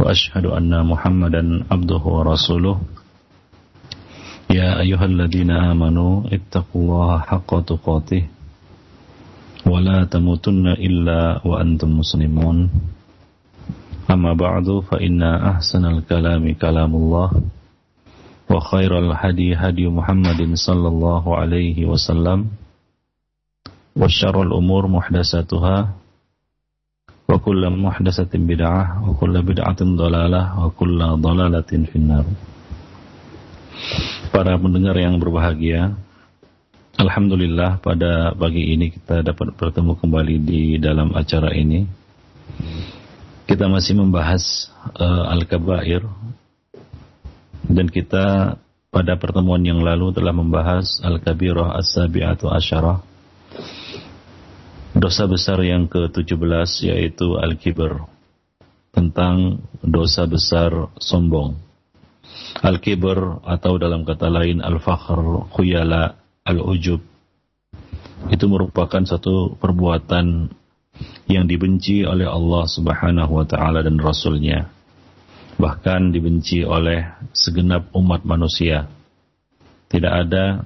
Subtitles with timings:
[0.00, 2.76] وأشهد أن محمدا عبده ورسوله
[4.50, 8.22] يا أيها الذين آمنوا اتقوا الله حق تقاته
[9.66, 12.70] ولا تموتن إلا وأنتم مسلمون
[14.10, 17.30] أما بعد فإن أحسن الكلام كلام الله
[18.50, 22.38] وخير الهدي هدي محمد صلى الله عليه وسلم
[23.96, 25.76] وشر الأمور محدثاتها
[27.27, 32.23] wa kullu muhdatsatin bid'ah wa kullu bid'atin dhalalah wa kullu dhalalatin finnar.
[34.31, 35.93] Para pendengar yang berbahagia,
[36.95, 41.83] alhamdulillah pada pagi ini kita dapat bertemu kembali di dalam acara ini.
[43.47, 44.67] Kita masih membahas
[44.99, 46.03] uh, Al-Kabair
[47.67, 48.55] dan kita
[48.87, 53.03] pada pertemuan yang lalu telah membahas Al-Kabirah As-Sabi'atu Asyarah
[54.97, 58.09] dosa besar yang ke-17 yaitu al-kibr
[58.89, 61.53] tentang dosa besar sombong.
[62.65, 67.01] Al-kibr atau dalam kata lain al-fakhr, khuyala, al-ujub
[68.33, 70.49] itu merupakan satu perbuatan
[71.29, 74.65] yang dibenci oleh Allah Subhanahu wa taala dan rasulnya.
[75.61, 78.89] Bahkan dibenci oleh segenap umat manusia.
[79.87, 80.65] Tidak ada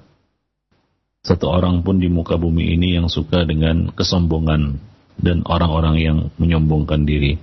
[1.21, 4.81] satu orang pun di muka bumi ini yang suka dengan kesombongan
[5.21, 7.37] dan orang-orang yang menyombongkan diri.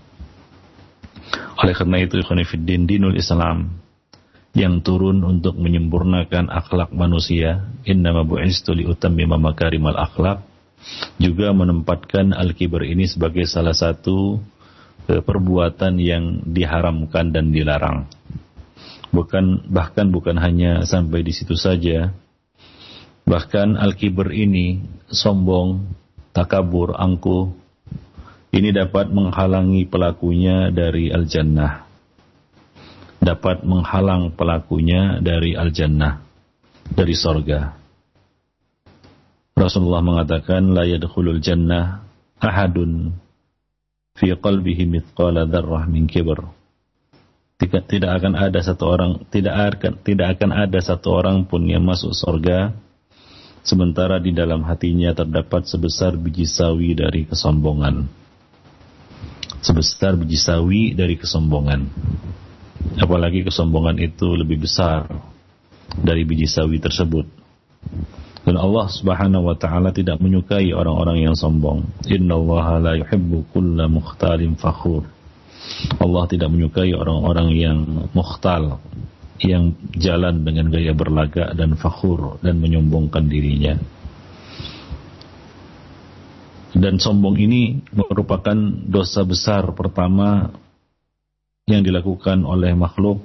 [1.63, 3.79] Oleh karena itu, Ikhwanifiddin Dinul Islam
[4.59, 10.43] yang turun untuk menyempurnakan akhlak manusia, innama bu'istu liutammima makarimal akhlak,
[11.23, 14.43] juga menempatkan al-kibr ini sebagai salah satu
[15.07, 18.11] e, perbuatan yang diharamkan dan dilarang.
[19.15, 22.11] Bukan bahkan bukan hanya sampai di situ saja,
[23.29, 24.81] Bahkan al-kibr ini
[25.13, 25.85] sombong,
[26.33, 27.53] takabur, angkuh
[28.49, 31.85] ini dapat menghalangi pelakunya dari al-jannah.
[33.21, 36.25] Dapat menghalang pelakunya dari al-jannah,
[36.89, 37.77] dari sorga.
[39.53, 42.01] Rasulullah mengatakan, La yadkhulul jannah
[42.41, 43.13] ahadun
[44.17, 46.49] fi qalbihi mithqala dzarrah min kibr.
[47.59, 51.83] Tidak, tidak akan ada satu orang tidak akan tidak akan ada satu orang pun yang
[51.83, 52.71] masuk sorga
[53.69, 58.09] sementara di dalam hatinya terdapat sebesar biji sawi dari kesombongan.
[59.61, 61.85] Sebesar biji sawi dari kesombongan.
[62.97, 65.05] Apalagi kesombongan itu lebih besar
[65.93, 67.29] dari biji sawi tersebut.
[68.49, 71.85] Dan Allah Subhanahu wa taala tidak menyukai orang-orang yang sombong.
[72.09, 75.05] Innallaha la yuhibbu kulla mukhtalin fakhur.
[76.01, 77.79] Allah tidak menyukai orang-orang yang
[78.17, 78.81] mukhtal,
[79.43, 83.79] yang jalan dengan gaya berlagak dan fakhur dan menyombongkan dirinya.
[86.79, 88.55] Dan sombong ini merupakan
[88.87, 90.53] dosa besar pertama
[91.67, 93.25] yang dilakukan oleh makhluk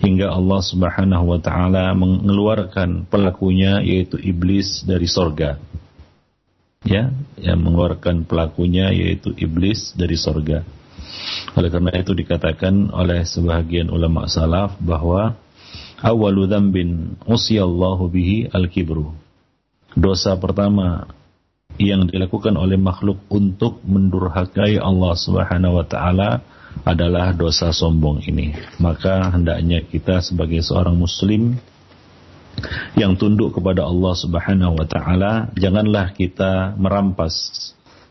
[0.00, 5.56] hingga Allah Subhanahu wa taala mengeluarkan pelakunya yaitu iblis dari sorga.
[6.86, 7.10] Ya,
[7.40, 10.62] yang mengeluarkan pelakunya yaitu iblis dari sorga.
[11.56, 15.36] Oleh karena itu dikatakan oleh sebahagian ulama salaf bahwa
[16.04, 19.16] awalu dzambin usiyallahu bihi al-kibru.
[19.96, 21.08] Dosa pertama
[21.80, 26.44] yang dilakukan oleh makhluk untuk mendurhakai Allah Subhanahu wa taala
[26.84, 28.52] adalah dosa sombong ini.
[28.76, 31.56] Maka hendaknya kita sebagai seorang muslim
[32.96, 37.32] yang tunduk kepada Allah Subhanahu wa taala, janganlah kita merampas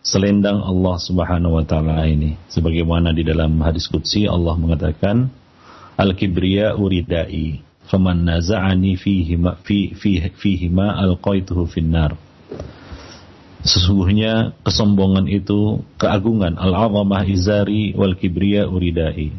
[0.06, 2.38] selendang Allah Subhanahu wa taala ini.
[2.54, 5.34] Sebagaimana di dalam hadis qudsi Allah mengatakan
[5.98, 12.14] al-kibriya uridai faman naza'ani fihi ma fi fi fihi ma alqaituhu finnar.
[13.66, 19.34] Sesungguhnya kesombongan itu keagungan al-'azamah izari wal kibriya uridai.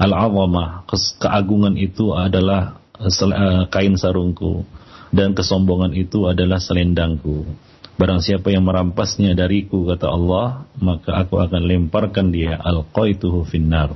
[0.00, 0.88] Al-'azamah
[1.20, 4.64] keagungan itu adalah eh, kain sarungku
[5.12, 7.44] dan kesombongan itu adalah selendangku.
[7.94, 13.94] Barang siapa yang merampasnya dariku kata Allah, maka aku akan lemparkan dia alqaituhu finnar.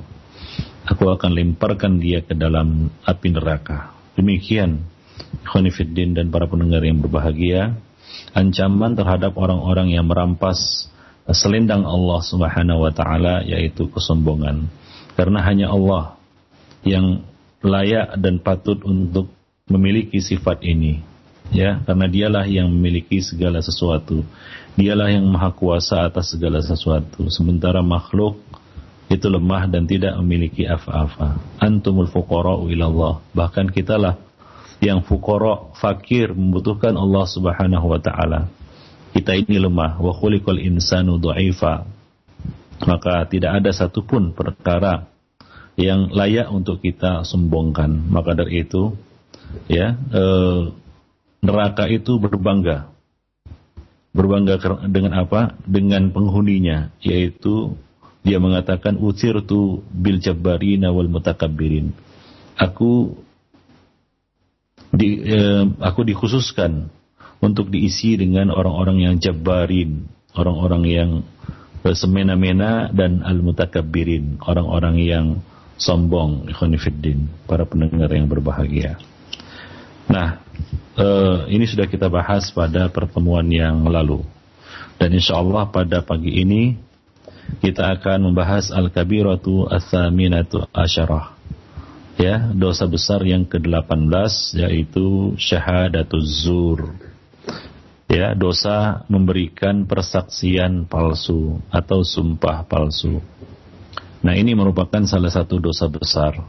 [0.87, 3.91] Aku akan lemparkan dia ke dalam api neraka.
[4.15, 4.87] Demikian
[5.43, 7.75] Khonifuddin dan para pendengar yang berbahagia,
[8.39, 10.87] ancaman terhadap orang-orang yang merampas
[11.35, 14.71] selendang Allah Subhanahu wa taala yaitu kesombongan.
[15.19, 16.15] Karena hanya Allah
[16.87, 17.27] yang
[17.67, 19.35] layak dan patut untuk
[19.67, 21.08] memiliki sifat ini
[21.55, 24.25] ya karena dialah yang memiliki segala sesuatu.
[24.79, 27.27] Dialah yang maha kuasa atas segala sesuatu.
[27.29, 28.39] Sementara makhluk
[29.11, 31.41] itu lemah dan tidak memiliki apa-apa.
[31.59, 33.19] Antumul fuqara'u ilallah.
[33.35, 34.21] Bahkan kitalah
[34.79, 38.47] yang fuqara fakir membutuhkan Allah Subhanahu wa taala.
[39.11, 39.99] Kita ini lemah.
[39.99, 41.99] Wa khuliqal insanu dha'ifa
[42.87, 45.11] maka tidak ada satupun perkara
[45.75, 48.07] yang layak untuk kita sombongkan.
[48.07, 48.95] Maka dari itu,
[49.67, 50.25] ya e,
[51.43, 52.91] neraka itu berbangga,
[54.11, 54.59] berbangga
[54.91, 55.55] dengan apa?
[55.65, 57.79] Dengan penghuninya, yaitu
[58.27, 61.95] dia mengatakan utir tu bil jabbarina wal mutakabbirin.
[62.59, 63.15] Aku
[64.91, 65.39] di, e,
[65.79, 66.91] aku dikhususkan
[67.39, 71.11] untuk diisi dengan orang-orang yang jabbarin, orang-orang yang
[71.89, 75.27] semena-mena dan al-mutakabbirin, orang-orang yang
[75.79, 78.99] sombong ikhwanifiddin para pendengar yang berbahagia
[80.09, 80.41] nah
[80.99, 84.27] eh, ini sudah kita bahas pada pertemuan yang lalu.
[84.99, 86.75] Dan insya Allah pada pagi ini
[87.63, 91.39] kita akan membahas al-kabiratu as-saminatu asyarah.
[92.19, 96.99] Ya dosa besar yang ke-18 yaitu syahadatuz zur.
[98.11, 103.23] Ya dosa memberikan persaksian palsu atau sumpah palsu.
[104.19, 106.43] Nah ini merupakan salah satu dosa besar.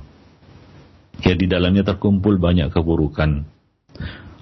[1.23, 3.43] Ya di dalamnya terkumpul banyak keburukan.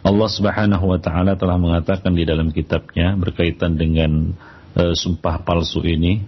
[0.07, 4.31] Allah Subhanahu wa taala telah mengatakan di dalam kitabnya berkaitan dengan
[4.77, 6.23] uh, sumpah palsu ini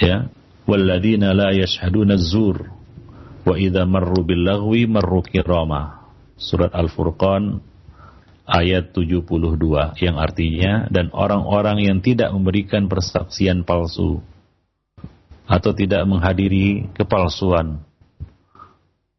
[0.00, 0.26] ya
[0.66, 2.72] walladzina la yashhaduna zur
[3.46, 7.62] wa idza marru bil lagwi marru kirama surat al-furqan
[8.50, 9.30] ayat 72
[10.02, 14.18] yang artinya dan orang-orang yang tidak memberikan persaksian palsu
[15.50, 17.82] atau tidak menghadiri kepalsuan.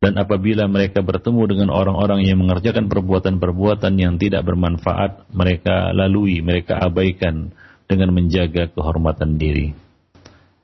[0.02, 6.82] Dan apabila mereka bertemu dengan orang-orang yang mengerjakan perbuatan-perbuatan yang tidak bermanfaat, mereka lalui, mereka
[6.82, 7.54] abaikan
[7.86, 9.78] dengan menjaga kehormatan diri.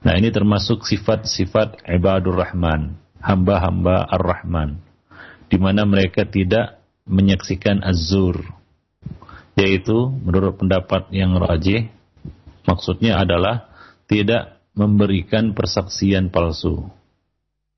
[0.01, 4.81] Nah ini termasuk sifat-sifat ibadur rahman, hamba-hamba ar-rahman,
[5.53, 8.41] di mana mereka tidak menyaksikan azur,
[9.53, 11.93] yaitu menurut pendapat yang rajih,
[12.65, 13.69] maksudnya adalah
[14.09, 16.89] tidak memberikan persaksian palsu.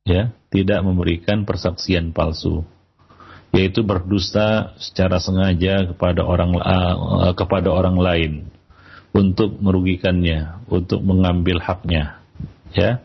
[0.07, 2.65] Ya, tidak memberikan persaksian palsu.
[3.49, 8.33] Yaitu berdusta secara sengaja kepada orang uh, kepada orang lain
[9.09, 12.21] untuk merugikannya, untuk mengambil haknya.
[12.77, 13.01] Ya.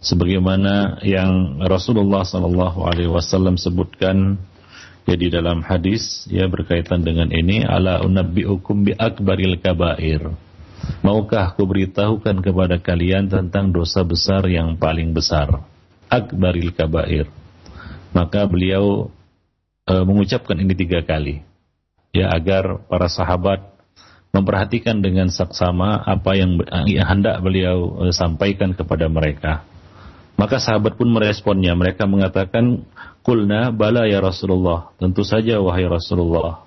[0.00, 4.40] Sebagaimana yang Rasulullah sallallahu alaihi wasallam sebutkan
[5.04, 10.32] ya di dalam hadis ya berkaitan dengan ini ala unabbiukum bi akbaril kabair
[11.04, 15.64] Maukah aku beritahukan kepada kalian tentang dosa besar yang paling besar?
[16.10, 17.30] Akbaril kabair.
[18.10, 19.14] Maka beliau
[19.86, 21.46] e, mengucapkan ini tiga kali.
[22.10, 23.62] Ya agar para sahabat
[24.34, 26.58] memperhatikan dengan saksama apa yang,
[26.90, 29.62] yang hendak beliau e, sampaikan kepada mereka.
[30.34, 31.78] Maka sahabat pun meresponnya.
[31.78, 32.82] Mereka mengatakan,
[33.22, 34.90] Kulna bala ya Rasulullah.
[34.98, 36.66] Tentu saja wahai Rasulullah.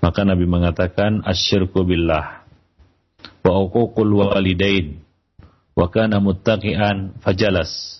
[0.00, 2.40] Maka Nabi mengatakan, Asyirku billah
[3.40, 5.00] wa uququl walidain
[5.76, 7.99] wa kana muttaqian fajalas.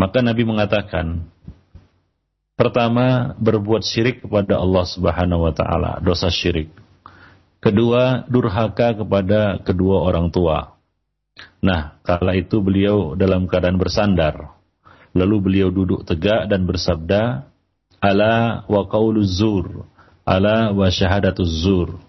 [0.00, 1.28] Maka Nabi mengatakan,
[2.56, 6.72] pertama berbuat syirik kepada Allah Subhanahu wa taala, dosa syirik.
[7.60, 10.72] Kedua, durhaka kepada kedua orang tua.
[11.60, 14.56] Nah, kala itu beliau dalam keadaan bersandar.
[15.12, 17.44] Lalu beliau duduk tegak dan bersabda,
[18.00, 19.84] Ala wa qauluz zur,
[20.24, 22.00] ala wa syahadatuz zur.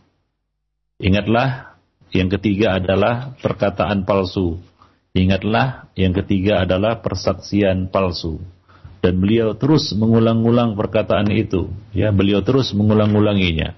[1.03, 1.75] Ingatlah
[2.15, 4.63] yang ketiga adalah perkataan palsu.
[5.11, 8.39] Ingatlah yang ketiga adalah persaksian palsu.
[9.01, 11.67] Dan beliau terus mengulang-ulang perkataan itu.
[11.91, 13.73] Ya, beliau terus mengulang-ulanginya.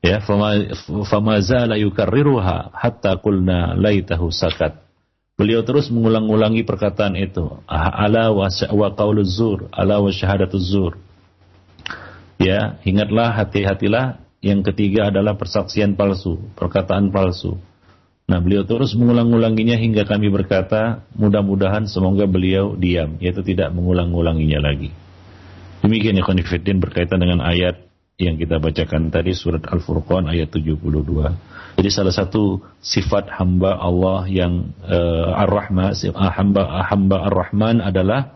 [0.00, 4.80] Ya, fama zala yukarriruha hatta qulna laitahu sakat.
[5.36, 7.60] Beliau terus mengulang-ulangi perkataan itu.
[7.68, 10.08] Ala wa, wa qauluz zur, ala wa.
[12.40, 17.60] Ya, ingatlah hati-hatilah yang ketiga adalah persaksian palsu, perkataan palsu.
[18.26, 24.90] Nah, beliau terus mengulang-ulanginya hingga kami berkata, mudah-mudahan semoga beliau diam, yaitu tidak mengulang-ulanginya lagi.
[25.86, 27.86] Demikian ya Khonifuddin berkaitan dengan ayat
[28.18, 30.74] yang kita bacakan tadi surat Al-Furqan ayat 72.
[31.76, 38.34] Jadi salah satu sifat hamba Allah yang uh, Ar-Rahman, hamba hamba Ar-Rahman adalah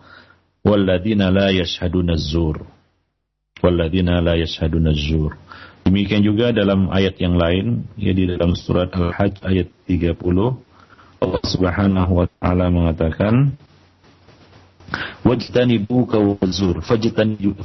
[0.60, 2.62] walladzina la yashhaduna zur.
[3.64, 5.34] Walladzina la yashhaduna zur.
[5.90, 10.22] Demikian juga dalam ayat yang lain, ya di dalam surat Al-Hajj ayat 30,
[11.18, 13.58] Allah Subhanahu wa taala mengatakan,
[15.26, 16.78] wajtanibu kawazur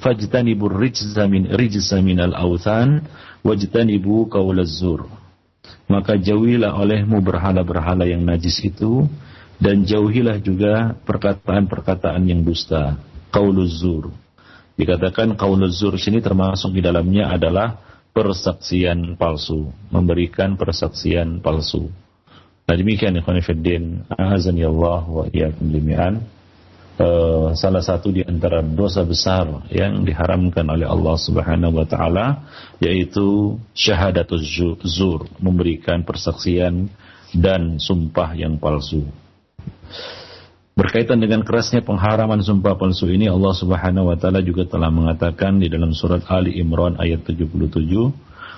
[0.02, 2.02] fajtanibu rijza min rijza
[3.46, 4.18] wajtanibu
[5.86, 9.06] maka jauhilah olehmu berhala-berhala yang najis itu
[9.62, 12.98] dan jauhilah juga perkataan-perkataan yang dusta.
[13.30, 14.10] Kauluzur.
[14.74, 17.85] Dikatakan kauluzur sini termasuk di dalamnya adalah
[18.16, 21.92] persaksian palsu memberikan persaksian palsu
[22.64, 25.68] nah demikian ikhwan fillah azani Allah wa iyyakum
[27.00, 32.48] uh, salah satu di antara dosa besar yang diharamkan oleh Allah Subhanahu wa taala
[32.80, 34.44] yaitu syahadatuz
[34.88, 36.88] zur, memberikan persaksian
[37.36, 39.04] dan sumpah yang palsu.
[40.76, 45.72] Berkaitan dengan kerasnya pengharaman sumpah palsu ini Allah Subhanahu wa taala juga telah mengatakan di
[45.72, 47.80] dalam surat Ali Imran ayat 77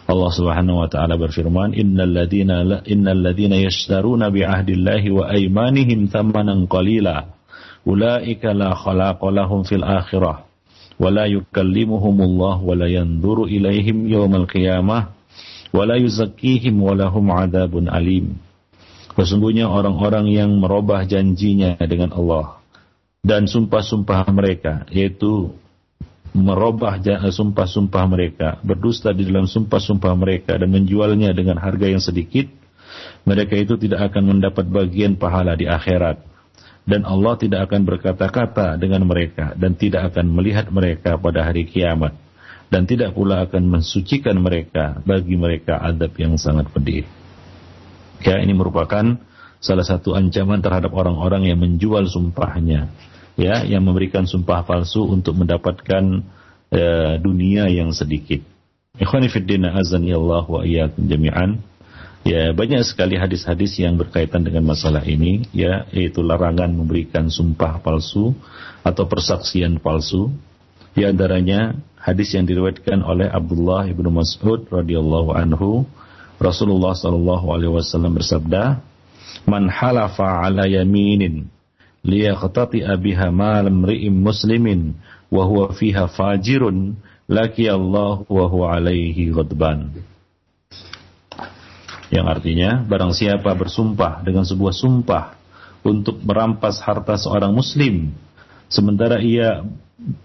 [0.09, 7.37] Allah Subhanahu wa taala berfirman innal ladzina innal ladzina yashtaruna bi wa aymanihim thamanan qalila
[7.85, 10.41] ulaika la khalaqa lahum fil akhirah
[10.97, 15.13] wa la yukallimuhumullah wa la yanzuru ilaihim yawmal qiyamah
[15.69, 18.41] wa la yuzakkihim wa lahum adzabun alim
[19.17, 22.61] Sesungguhnya orang-orang yang merubah janjinya dengan Allah
[23.25, 25.57] dan sumpah-sumpah mereka yaitu
[26.37, 32.45] merubah sumpah-sumpah mereka, berdusta di dalam sumpah-sumpah mereka dan menjualnya dengan harga yang sedikit,
[33.25, 36.21] mereka itu tidak akan mendapat bagian pahala di akhirat
[36.87, 42.15] dan Allah tidak akan berkata-kata dengan mereka dan tidak akan melihat mereka pada hari kiamat
[42.69, 47.16] dan tidak pula akan mensucikan mereka bagi mereka adab yang sangat pedih.
[48.21, 49.17] Ya, ini merupakan
[49.57, 52.89] salah satu ancaman terhadap orang-orang yang menjual sumpahnya,
[53.37, 56.25] ya, yang memberikan sumpah palsu untuk mendapatkan
[56.73, 58.41] uh, dunia yang sedikit.
[58.97, 60.65] Ikhwani fiddin azan Allah wa
[60.97, 61.61] jami'an.
[62.25, 68.35] Ya, banyak sekali hadis-hadis yang berkaitan dengan masalah ini, ya, yaitu larangan memberikan sumpah palsu
[68.83, 70.33] atau persaksian palsu.
[70.91, 75.85] Di antaranya hadis yang diriwayatkan oleh Abdullah ibnu Mas'ud radhiyallahu anhu,
[76.37, 78.81] Rasulullah sallallahu alaihi wasallam bersabda,
[79.49, 81.49] "Man halafa ala yaminin
[82.05, 84.95] liyaqtati'a biha mal imri'in muslimin
[85.33, 89.91] wa huwa fiha fajirun, laki Allah wa huwa alaihi ghadban."
[92.07, 95.35] yang artinya barang siapa bersumpah dengan sebuah sumpah
[95.83, 98.15] untuk merampas harta seorang muslim
[98.71, 99.63] sementara ia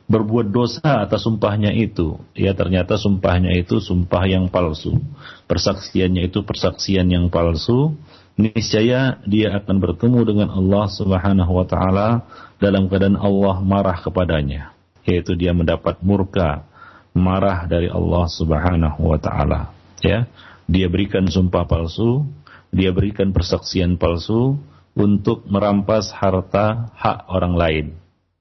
[0.06, 2.20] berbuat dosa atas sumpahnya itu.
[2.36, 5.00] Ya ternyata sumpahnya itu sumpah yang palsu.
[5.48, 7.96] Persaksiannya itu persaksian yang palsu.
[8.36, 12.08] Niscaya dia akan bertemu dengan Allah Subhanahu wa taala
[12.56, 16.64] dalam keadaan Allah marah kepadanya yaitu dia mendapat murka
[17.12, 19.74] marah dari Allah Subhanahu wa taala.
[20.00, 20.26] Ya
[20.70, 22.24] dia berikan sumpah palsu,
[22.72, 24.56] dia berikan persaksian palsu
[24.96, 27.86] untuk merampas harta hak orang lain,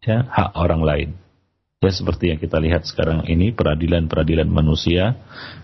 [0.02, 1.10] ya, hak orang lain.
[1.82, 5.18] Ya seperti yang kita lihat sekarang ini peradilan-peradilan manusia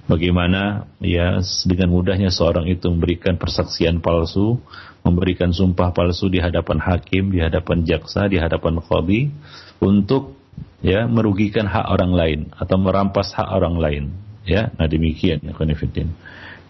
[0.10, 4.58] bagaimana ya dengan mudahnya seorang itu memberikan persaksian palsu,
[5.06, 9.29] memberikan sumpah palsu di hadapan hakim, di hadapan jaksa, di hadapan qadhi
[9.77, 10.34] untuk
[10.82, 14.03] ya merugikan hak orang lain atau merampas hak orang lain.
[14.41, 15.53] Ya, nah demikian ya.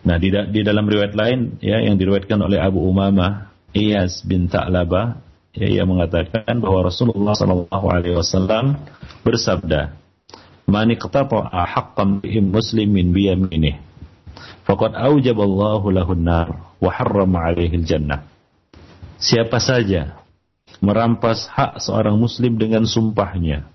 [0.04, 5.27] Nah di, di dalam riwayat lain ya yang diriwayatkan oleh Abu Umamah Iyas bin Ta'labah
[5.54, 8.80] ya, ia mengatakan bahwa Rasulullah Shallallahu Alaihi Wasallam
[9.22, 9.96] bersabda,
[10.68, 13.78] "Man iqtata'a haqqan muslimin bi yaminih,
[14.68, 18.26] faqad aujaballahu lahun nar wa 'alaihi jannah."
[19.18, 20.20] Siapa saja
[20.84, 23.66] merampas hak seorang muslim dengan sumpahnya,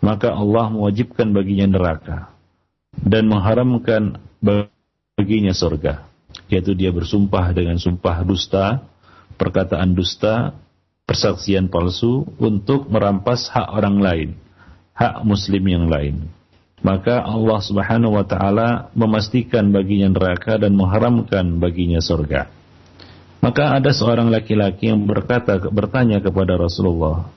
[0.00, 2.30] maka Allah mewajibkan baginya neraka
[2.94, 6.10] dan mengharamkan baginya surga
[6.50, 8.89] yaitu dia bersumpah dengan sumpah dusta
[9.40, 10.52] perkataan dusta
[11.08, 14.30] persaksian palsu untuk merampas hak orang lain
[15.00, 16.28] hak muslim yang lain.
[16.84, 22.48] Maka Allah Subhanahu wa taala memastikan baginya neraka dan mengharamkan baginya surga.
[23.40, 27.32] Maka ada seorang laki-laki yang berkata bertanya kepada Rasulullah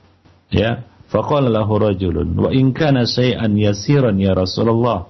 [0.51, 5.07] ya faqala lahu rajulun wa in kana shay'an yasiran ya Rasulullah.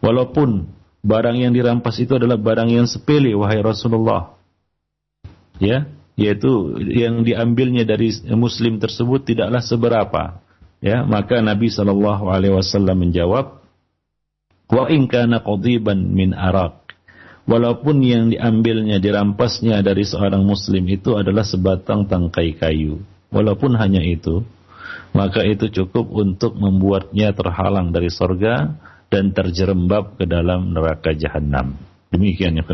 [0.00, 0.68] Walaupun
[1.00, 4.36] barang yang dirampas itu adalah barang yang sepele wahai Rasulullah.
[5.56, 10.40] Ya, yaitu yang diambilnya dari muslim tersebut tidaklah seberapa.
[10.80, 13.60] Ya, maka Nabi sallallahu alaihi wasallam menjawab,
[14.72, 16.88] "Wa in kana qadiban min arak."
[17.46, 24.42] Walaupun yang diambilnya dirampasnya dari seorang muslim itu adalah sebatang tangkai kayu, walaupun hanya itu,
[25.14, 28.74] maka itu cukup untuk membuatnya terhalang dari sorga
[29.06, 31.78] dan terjerembab ke dalam neraka jahanam.
[32.10, 32.66] Demikian ya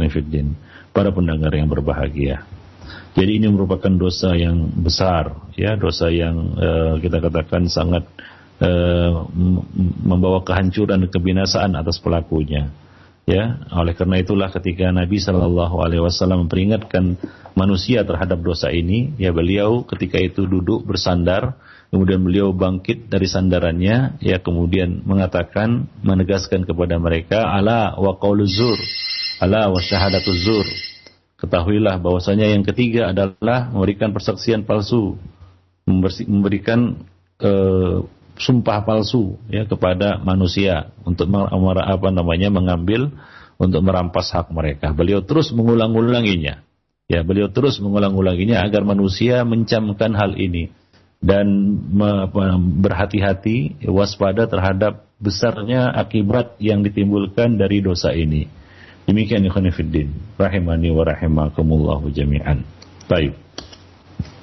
[0.92, 2.61] para pendengar yang berbahagia.
[3.12, 8.08] Jadi ini merupakan dosa yang besar, ya dosa yang uh, kita katakan sangat
[8.64, 9.28] uh,
[10.00, 12.72] membawa kehancuran dan kebinasaan atas pelakunya.
[13.22, 17.14] Ya, oleh karena itulah ketika Nabi Shallallahu Alaihi Wasallam memperingatkan
[17.54, 21.54] manusia terhadap dosa ini, ya beliau ketika itu duduk bersandar,
[21.94, 28.18] kemudian beliau bangkit dari sandarannya, ya kemudian mengatakan, menegaskan kepada mereka, ala wa
[28.50, 28.78] zur,
[29.38, 30.66] ala wa syahadatuz zur.
[31.42, 35.18] Ketahuilah bahwasanya yang ketiga adalah memberikan persaksian palsu,
[35.90, 37.02] memberikan
[37.42, 38.06] uh,
[38.38, 43.10] sumpah palsu ya kepada manusia untuk apa namanya mengambil
[43.58, 44.94] untuk merampas hak mereka.
[44.94, 46.62] Beliau terus mengulang-ulanginya.
[47.10, 50.70] Ya, beliau terus mengulang-ulanginya agar manusia mencamkan hal ini
[51.18, 51.46] dan
[52.78, 58.61] berhati-hati waspada terhadap besarnya akibat yang ditimbulkan dari dosa ini.
[59.06, 60.06] Demikian ikhwan fillah
[60.38, 62.62] rahimani wa rahimakumullah jami'an.
[63.10, 63.34] Baik.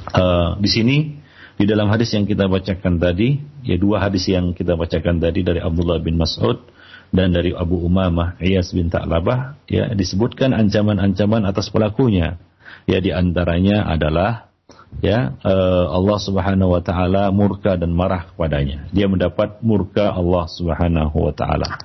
[0.10, 0.98] Uh, di sini
[1.60, 5.60] di dalam hadis yang kita bacakan tadi, ya dua hadis yang kita bacakan tadi dari
[5.60, 6.64] Abdullah bin Mas'ud
[7.12, 12.40] dan dari Abu Umamah Iyas bin Ta'labah, ya disebutkan ancaman-ancaman atas pelakunya.
[12.88, 14.50] Ya di antaranya adalah
[15.04, 18.88] ya uh, Allah Subhanahu wa taala murka dan marah kepadanya.
[18.96, 21.76] Dia mendapat murka Allah Subhanahu wa taala.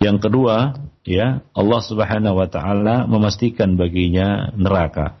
[0.00, 5.20] Yang kedua, ya Allah Subhanahu wa taala memastikan baginya neraka.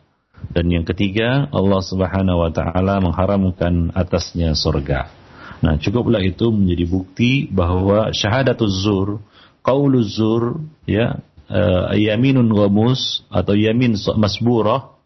[0.50, 5.12] Dan yang ketiga, Allah Subhanahu wa taala mengharamkan atasnya surga.
[5.60, 9.20] Nah, cukuplah itu menjadi bukti bahwa syahadatuz zur,
[9.60, 11.20] qauluz zur, ya,
[11.52, 14.96] uh, yaminun ghamus atau yamin masburah,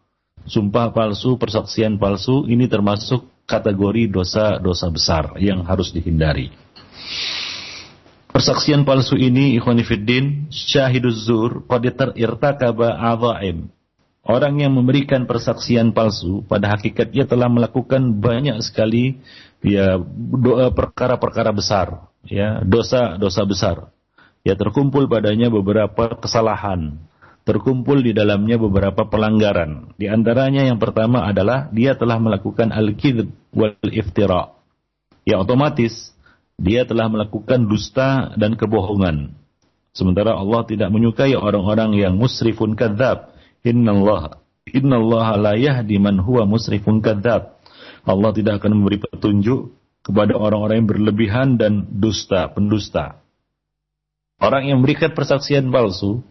[0.47, 6.64] sumpah palsu, persaksian palsu ini termasuk kategori dosa-dosa besar yang harus dihindari.
[8.35, 11.87] Persaksian palsu ini ikhwanifiddin syahiduz zur qad
[12.19, 13.71] irtakaba adha'im
[14.25, 19.21] Orang yang memberikan persaksian palsu pada hakikatnya telah melakukan banyak sekali
[19.61, 20.01] ya
[20.73, 23.77] perkara-perkara besar, ya dosa-dosa besar.
[24.41, 26.97] Ya terkumpul padanya beberapa kesalahan,
[27.45, 29.93] terkumpul di dalamnya beberapa pelanggaran.
[29.93, 34.57] Di antaranya yang pertama adalah dia telah melakukan al-kidb wal iftira.
[35.21, 36.14] Ya otomatis
[36.55, 39.35] dia telah melakukan dusta dan kebohongan.
[39.95, 43.31] Sementara Allah tidak menyukai orang-orang yang musrifun kadzab
[43.65, 47.57] Innallaha innallaha la yahdi man huwa musrifun kadzab.
[48.05, 49.73] Allah tidak akan memberi petunjuk
[50.05, 53.25] kepada orang-orang yang berlebihan dan dusta, pendusta.
[54.37, 56.21] Orang yang memberikan persaksian palsu,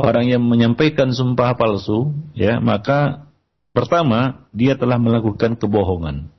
[0.00, 3.28] orang yang menyampaikan sumpah palsu, ya, maka
[3.76, 6.32] pertama dia telah melakukan kebohongan.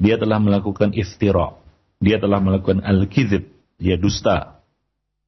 [0.00, 1.60] Dia telah melakukan iftira.
[2.02, 3.46] Dia telah melakukan al-kizib,
[3.78, 4.66] ya dusta.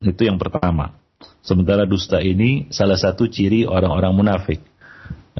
[0.03, 0.99] Itu yang pertama.
[1.41, 4.61] Sementara dusta ini salah satu ciri orang-orang munafik.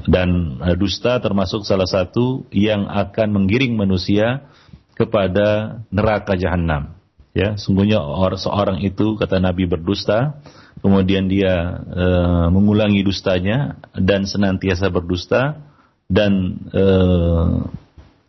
[0.07, 4.47] Dan eh, dusta termasuk salah satu yang akan menggiring manusia
[4.95, 6.95] kepada neraka jahanam.
[7.35, 7.99] Ya, sungguhnya
[8.39, 10.39] seorang itu kata Nabi berdusta,
[10.79, 12.07] kemudian dia e,
[12.47, 15.59] mengulangi dustanya dan senantiasa berdusta
[16.07, 16.83] dan e,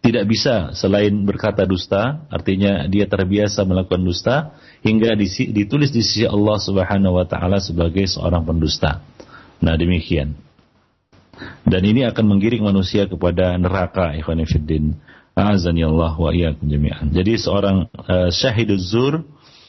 [0.07, 4.55] tidak bisa selain berkata dusta, artinya dia terbiasa melakukan dusta
[4.87, 5.19] hingga
[5.51, 9.03] ditulis di sisi Allah Subhanahu wa taala sebagai seorang pendusta.
[9.59, 10.39] Nah, demikian.
[11.67, 14.95] Dan ini akan menggiring manusia kepada neraka ikhwan fillah.
[15.37, 17.13] Azani Allah wa iyyakum jami'an.
[17.13, 19.21] Jadi seorang uh, syahiduz zur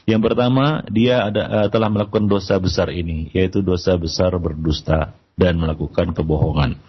[0.08, 5.60] yang pertama dia ada uh, telah melakukan dosa besar ini yaitu dosa besar berdusta dan
[5.60, 6.80] melakukan kebohongan.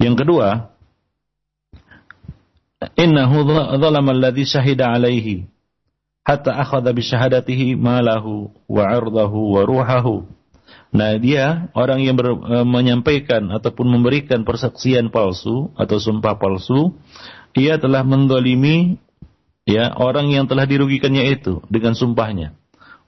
[0.00, 0.72] Yang kedua,
[2.98, 5.48] innahu dzalama alladhi syahida alaihi
[6.24, 10.28] hatta akhadha bi syahadatihi malahu wa 'irdahu wa ruhahu
[10.94, 16.94] Nah, dia orang yang ber, e, menyampaikan ataupun memberikan persaksian palsu atau sumpah palsu,
[17.58, 19.02] ia telah mendolimi
[19.66, 22.54] ya orang yang telah dirugikannya itu dengan sumpahnya.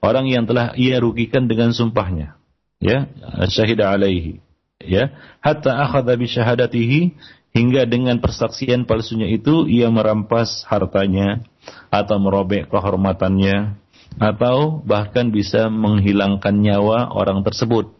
[0.03, 2.35] Orang yang telah ia rugikan dengan sumpahnya.
[2.83, 3.07] Ya,
[3.49, 4.43] syahida alaihi.
[4.83, 7.17] Ya, hatta akhadha bi syahadatihi
[7.57, 11.41] hingga dengan persaksian palsunya itu ia merampas hartanya
[11.89, 13.81] atau merobek kehormatannya
[14.21, 17.97] atau bahkan bisa menghilangkan nyawa orang tersebut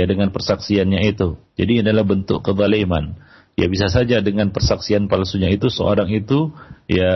[0.00, 1.36] ya dengan persaksiannya itu.
[1.60, 3.20] Jadi ini adalah bentuk kezaliman.
[3.54, 6.50] Ya bisa saja dengan persaksian palsunya itu seorang itu
[6.88, 7.12] ya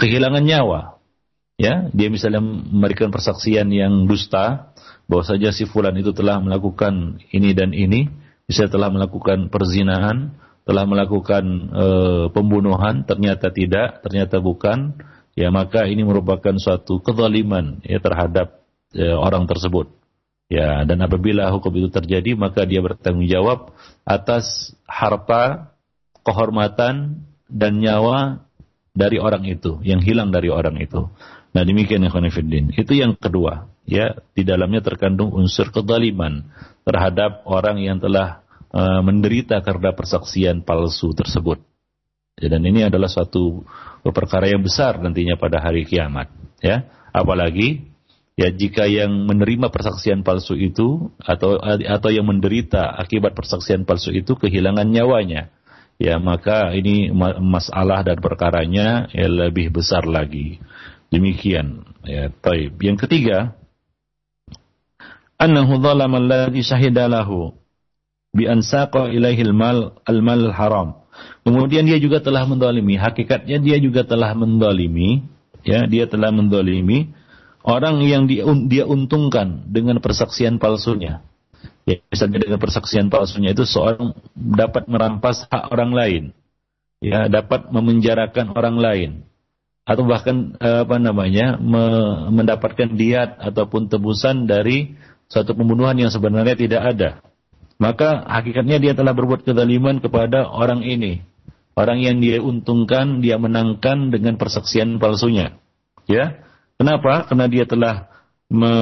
[0.00, 0.96] kehilangan nyawa.
[1.56, 4.76] Ya, dia misalnya memberikan persaksian yang dusta
[5.08, 8.12] bahwa saja si fulan itu telah melakukan ini dan ini,
[8.44, 11.86] bisa telah melakukan perzinahan, telah melakukan e,
[12.34, 14.98] pembunuhan, ternyata tidak, ternyata bukan
[15.38, 19.94] ya maka ini merupakan suatu kezaliman ya terhadap ya, orang tersebut.
[20.46, 23.74] Ya, dan apabila hukum itu terjadi maka dia bertanggung jawab
[24.06, 25.74] atas harta
[26.22, 28.46] kehormatan dan nyawa
[28.94, 31.10] dari orang itu, yang hilang dari orang itu.
[31.50, 32.74] Nah demikian ya Khonifuddin.
[32.74, 36.46] Itu yang kedua, ya di dalamnya terkandung unsur kezaliman
[36.86, 38.45] terhadap orang yang telah
[38.76, 41.64] uh, menderita karena persaksian palsu tersebut.
[42.36, 43.64] Ya, dan ini adalah suatu
[44.04, 46.28] perkara yang besar nantinya pada hari kiamat.
[46.60, 46.84] Ya,
[47.16, 47.88] apalagi
[48.36, 54.36] ya jika yang menerima persaksian palsu itu atau atau yang menderita akibat persaksian palsu itu
[54.36, 55.48] kehilangan nyawanya
[55.96, 57.08] ya maka ini
[57.40, 60.60] masalah dan perkaranya ya lebih besar lagi
[61.08, 63.56] demikian ya taib yang ketiga
[65.40, 67.08] annahu zalama alladhi syahida
[68.36, 71.00] bi an saqa ilaihi al-mal al-mal haram
[71.42, 73.00] kemudian dia juga telah mendolimi.
[73.00, 75.24] Hakikatnya dia juga telah mendolimi.
[75.66, 77.16] Ya dia telah mendolimi
[77.66, 78.30] orang yang
[78.70, 81.26] dia untungkan dengan persaksian palsunya.
[81.86, 86.22] Ya, misalnya dengan persaksian palsunya itu seorang dapat merampas hak orang lain,
[86.98, 89.10] ya dapat memenjarakan orang lain,
[89.86, 91.82] atau bahkan eh, apa namanya me,
[92.34, 94.98] mendapatkan diat ataupun tebusan dari
[95.30, 97.10] suatu pembunuhan yang sebenarnya tidak ada.
[97.76, 101.20] Maka hakikatnya dia telah berbuat kezaliman kepada orang ini.
[101.76, 105.60] Orang yang dia untungkan, dia menangkan dengan persaksian palsunya.
[106.08, 107.24] Ya, Kenapa?
[107.28, 108.12] Karena dia telah
[108.52, 108.72] me,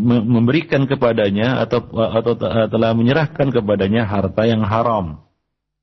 [0.00, 5.20] me, memberikan kepadanya atau atau telah menyerahkan kepadanya harta yang haram.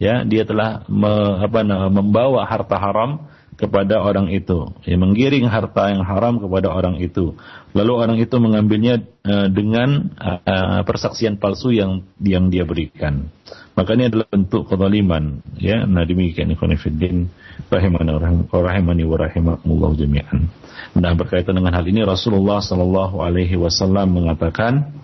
[0.02, 1.12] Ya, dia telah me,
[1.46, 1.62] apa,
[1.94, 7.36] membawa harta haram kepada orang itu, ya, menggiring harta yang haram kepada orang itu.
[7.76, 13.28] Lalu orang itu mengambilnya uh, dengan uh, persaksian palsu yang yang dia berikan.
[13.76, 15.84] Maka ini adalah bentuk kezaliman, ya.
[15.84, 17.28] Nah demikian ikhwan fillah
[17.68, 20.48] rahimani rahimani wa rahimakumullah jami'an.
[20.96, 24.96] Nah berkaitan dengan hal ini Rasulullah Shallallahu Alaihi Wasallam mengatakan,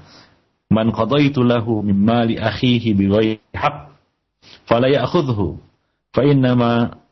[0.72, 3.92] "Man qadaitu lahu min mali akhihi bighairi haq,
[4.64, 5.60] fala ya'khudhu,
[6.16, 7.04] fa innama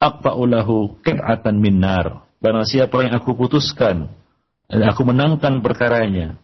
[0.00, 4.14] lahu qit'atan min nar." Barang siapa yang aku putuskan,
[4.70, 6.38] aku menangkan perkaranya,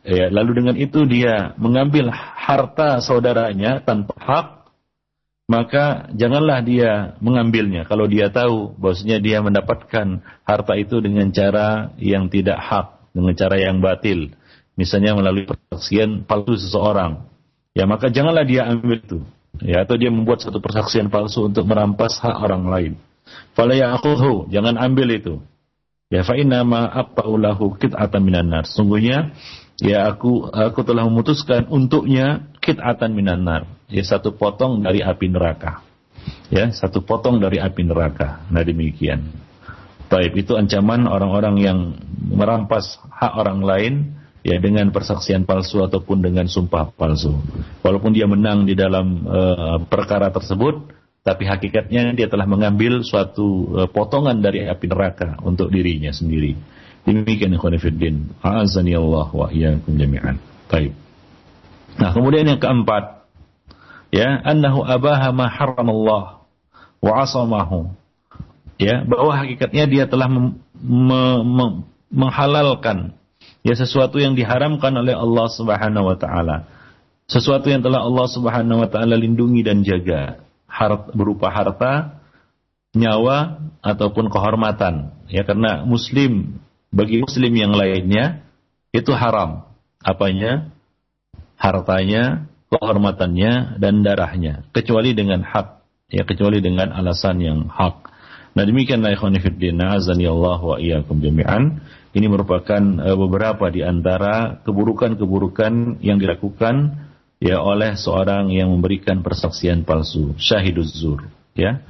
[0.00, 4.46] ya, lalu dengan itu dia mengambil harta saudaranya tanpa hak,
[5.52, 12.32] maka janganlah dia mengambilnya kalau dia tahu bahwasanya dia mendapatkan harta itu dengan cara yang
[12.32, 14.32] tidak hak, dengan cara yang batil.
[14.72, 17.28] Misalnya melalui persaksian palsu seseorang.
[17.76, 19.20] Ya maka janganlah dia ambil itu.
[19.62, 22.92] Ya atau dia membuat satu persaksian palsu untuk merampas hak orang lain.
[23.54, 25.34] Fala ya'khudhu, jangan ambil itu.
[26.12, 28.68] Ya fa inna ma aqta'u lahu qit'atan minan nar.
[28.68, 29.32] Sungguhnya
[29.80, 35.84] ya aku aku telah memutuskan untuknya qit'atan minan nar ya satu potong dari api neraka.
[36.48, 38.46] Ya, satu potong dari api neraka.
[38.48, 39.28] Nah demikian.
[40.08, 41.78] Baik, itu ancaman orang-orang yang
[42.28, 43.94] merampas hak orang lain
[44.42, 47.34] ya dengan persaksian palsu ataupun dengan sumpah palsu.
[47.82, 50.90] Walaupun dia menang di dalam uh, perkara tersebut,
[51.22, 56.58] tapi hakikatnya dia telah mengambil suatu uh, potongan dari api neraka untuk dirinya sendiri.
[57.02, 58.14] Demikian ikhwan fillah.
[58.42, 60.38] A'azani Allah wa iyyakum jami'an.
[60.70, 60.94] Baik.
[61.98, 63.26] Nah, kemudian yang keempat,
[64.14, 66.42] ya annahu abaha ma haramallah
[67.02, 67.90] wa asamahu
[68.78, 71.66] ya bahwa hakikatnya dia telah mem, me, me,
[72.12, 73.16] menghalalkan
[73.62, 76.66] ya sesuatu yang diharamkan oleh Allah Subhanahu wa taala.
[77.30, 80.42] Sesuatu yang telah Allah Subhanahu wa taala lindungi dan jaga.
[80.66, 82.22] Hart, berupa harta
[82.92, 85.14] nyawa ataupun kehormatan.
[85.32, 86.60] Ya karena muslim
[86.92, 88.44] bagi muslim yang lainnya
[88.92, 89.64] itu haram.
[90.04, 90.68] Apanya?
[91.56, 94.66] Hartanya kehormatannya dan darahnya.
[94.76, 95.80] Kecuali dengan hak.
[96.12, 98.12] Ya kecuali dengan alasan yang hak.
[98.52, 101.80] Nah demikianlah ikhwan fillah Allah wa iyyakum jami'an.
[102.12, 107.08] Ini merupakan uh, beberapa di antara keburukan-keburukan yang dilakukan
[107.42, 111.82] ya oleh seorang yang memberikan persaksian palsu, syahiduz zur, ya.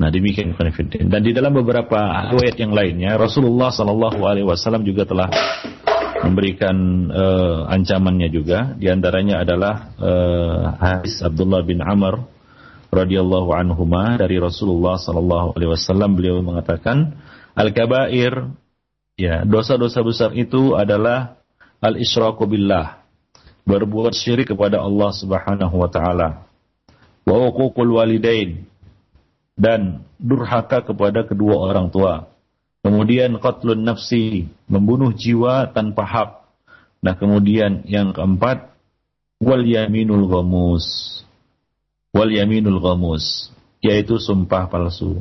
[0.00, 0.72] Nah demikian fillah.
[1.12, 2.00] Dan di dalam beberapa
[2.32, 5.28] riwayat yang lainnya Rasulullah sallallahu alaihi wasallam juga telah
[6.24, 6.76] memberikan
[7.12, 8.72] uh, ancamannya juga.
[8.80, 12.24] Di antaranya adalah uh, hadis Abdullah bin Amr
[12.90, 17.20] radhiyallahu anhuma dari Rasulullah sallallahu alaihi wasallam beliau mengatakan
[17.54, 18.50] al-kabair
[19.20, 21.36] ya dosa-dosa besar itu adalah
[21.84, 23.04] al-isyraku billah
[23.68, 26.48] berbuat syirik kepada Allah Subhanahu wa taala
[27.28, 28.64] wa uququl walidain
[29.60, 32.30] dan durhaka kepada kedua orang tua
[32.80, 36.30] Kemudian qatlun nafsi, membunuh jiwa tanpa hak.
[37.04, 38.72] Nah, kemudian yang keempat,
[39.36, 41.20] wal yaminul ghamus.
[42.16, 43.52] Wal yaminul ghamus,
[43.84, 45.20] yaitu sumpah palsu.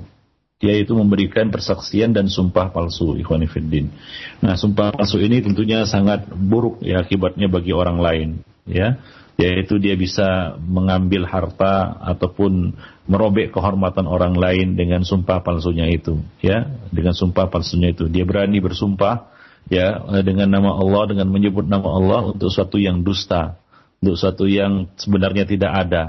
[0.59, 3.15] Yaitu memberikan persaksian dan sumpah palsu,
[3.47, 3.95] fiddin.
[4.43, 8.29] Nah, sumpah palsu ini tentunya sangat buruk ya akibatnya bagi orang lain,
[8.67, 8.99] ya.
[9.39, 12.75] yaitu dia bisa mengambil harta ataupun
[13.07, 18.59] merobek kehormatan orang lain dengan sumpah palsunya itu ya dengan sumpah palsunya itu dia berani
[18.59, 19.31] bersumpah
[19.71, 23.55] ya dengan nama Allah dengan menyebut nama Allah untuk suatu yang dusta
[24.03, 26.03] untuk suatu yang sebenarnya tidak ada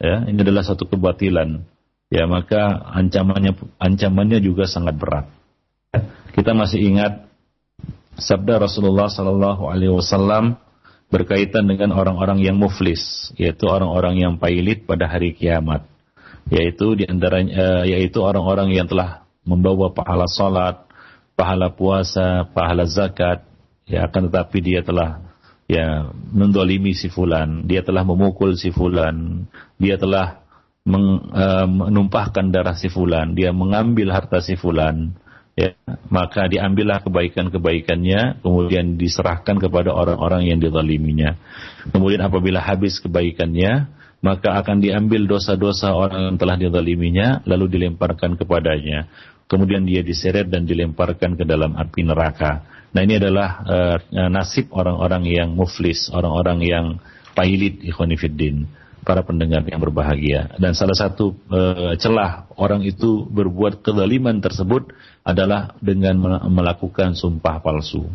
[0.00, 1.68] ya ini adalah satu kebatilan
[2.12, 5.26] ya maka ancamannya ancamannya juga sangat berat.
[6.36, 7.24] Kita masih ingat
[8.20, 10.60] sabda Rasulullah Sallallahu Alaihi Wasallam
[11.08, 15.84] berkaitan dengan orang-orang yang muflis, yaitu orang-orang yang pailit pada hari kiamat,
[16.52, 20.84] yaitu di antaranya eh, yaitu orang-orang yang telah membawa pahala salat,
[21.36, 23.44] pahala puasa, pahala zakat,
[23.84, 25.20] ya akan tetapi dia telah
[25.68, 30.41] ya mendolimi si fulan, dia telah memukul si fulan, dia telah
[30.82, 35.14] menumpahkan darah si fulan, dia mengambil harta si fulan,
[35.54, 35.78] ya,
[36.10, 41.38] maka diambillah kebaikan-kebaikannya, kemudian diserahkan kepada orang-orang yang dizaliminya.
[41.94, 43.86] Kemudian apabila habis kebaikannya,
[44.22, 49.06] maka akan diambil dosa-dosa orang yang telah dizaliminya, lalu dilemparkan kepadanya.
[49.46, 52.64] Kemudian dia diseret dan dilemparkan ke dalam api neraka.
[52.94, 53.96] Nah ini adalah uh,
[54.30, 56.86] nasib orang-orang yang muflis, orang-orang yang
[57.32, 60.54] pailit ikhwanifiddin para pendengar yang berbahagia.
[60.58, 61.60] Dan salah satu e,
[61.98, 64.94] celah orang itu berbuat kezaliman tersebut
[65.26, 66.18] adalah dengan
[66.50, 68.06] melakukan sumpah palsu.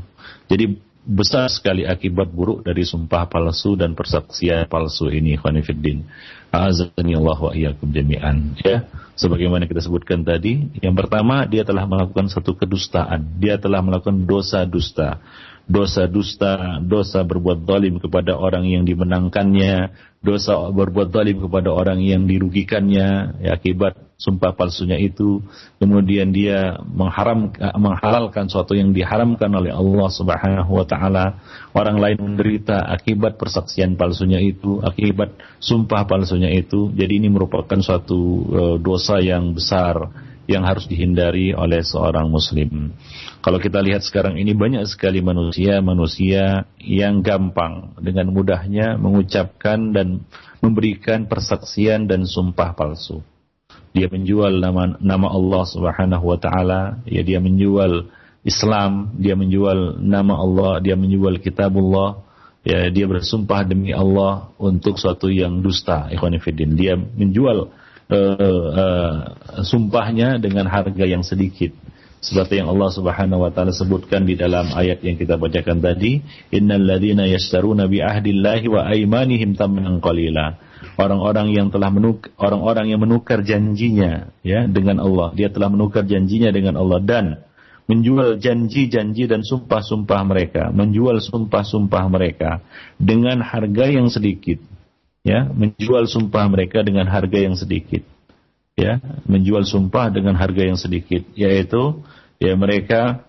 [0.47, 6.04] Jadi besar sekali akibat buruk dari sumpah palsu dan persaksian palsu ini khonifuddin.
[6.52, 8.56] Allah wa iyyakum jami'an.
[8.63, 8.88] Ya,
[9.19, 13.39] sebagaimana kita sebutkan tadi, yang pertama dia telah melakukan satu kedustaan.
[13.39, 15.19] Dia telah melakukan dosa dusta
[15.67, 19.91] dosa dusta, dosa berbuat zalim kepada orang yang dimenangkannya,
[20.23, 23.38] dosa berbuat zalim kepada orang yang dirugikannya.
[23.43, 25.43] Ya, akibat sumpah palsunya itu,
[25.77, 31.43] kemudian dia mengharam menghalalkan sesuatu yang diharamkan oleh Allah Subhanahu wa taala,
[31.75, 36.95] orang lain menderita akibat persaksian palsunya itu, akibat sumpah palsunya itu.
[36.95, 42.96] Jadi ini merupakan suatu uh, dosa yang besar yang harus dihindari oleh seorang muslim.
[43.44, 50.24] Kalau kita lihat sekarang ini banyak sekali manusia-manusia yang gampang dengan mudahnya mengucapkan dan
[50.64, 53.20] memberikan persaksian dan sumpah palsu.
[53.92, 58.08] Dia menjual nama nama Allah Subhanahu wa taala, ya dia menjual
[58.48, 62.24] Islam, dia menjual nama Allah, dia menjual kitabullah,
[62.64, 66.36] ya dia bersumpah demi Allah untuk suatu yang dusta, ikhwan
[66.76, 67.72] Dia menjual
[68.12, 69.15] uh, uh,
[69.63, 71.76] sumpahnya dengan harga yang sedikit.
[72.17, 76.82] Seperti yang Allah Subhanahu wa taala sebutkan di dalam ayat yang kita bacakan tadi innal
[76.82, 80.58] ladzina yashtaruna bi ahdillahi wa aymanihim tamanan qalila.
[80.98, 85.30] Orang-orang yang telah menukar orang-orang yang menukar janjinya ya dengan Allah.
[85.38, 87.26] Dia telah menukar janjinya dengan Allah dan
[87.88, 92.60] menjual janji-janji dan sumpah-sumpah mereka menjual sumpah-sumpah mereka
[93.00, 94.60] dengan harga yang sedikit
[95.28, 98.08] ya menjual sumpah mereka dengan harga yang sedikit
[98.80, 102.00] ya menjual sumpah dengan harga yang sedikit yaitu
[102.40, 103.28] ya mereka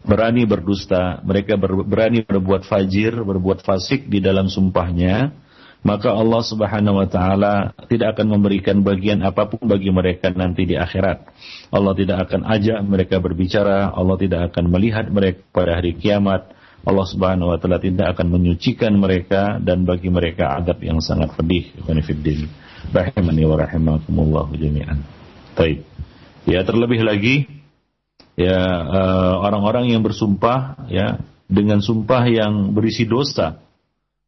[0.00, 5.36] berani berdusta mereka ber, berani berbuat fajir berbuat fasik di dalam sumpahnya
[5.80, 10.76] maka Allah Subhanahu wa taala tidak akan memberikan bagian apa pun bagi mereka nanti di
[10.76, 11.24] akhirat.
[11.72, 16.52] Allah tidak akan ajak mereka berbicara, Allah tidak akan melihat mereka pada hari kiamat.
[16.80, 21.76] Allah Subhanahu wa taala tidak akan menyucikan mereka dan bagi mereka adab yang sangat pedih.
[21.84, 22.48] Khonifuddin.
[22.90, 25.04] Rahimani wa rahimakumullah jami'an.
[25.52, 25.84] Baik.
[26.48, 27.44] Ya terlebih lagi
[28.32, 28.56] ya
[28.88, 33.60] eh, orang-orang uh, yang bersumpah ya dengan sumpah yang berisi dosa.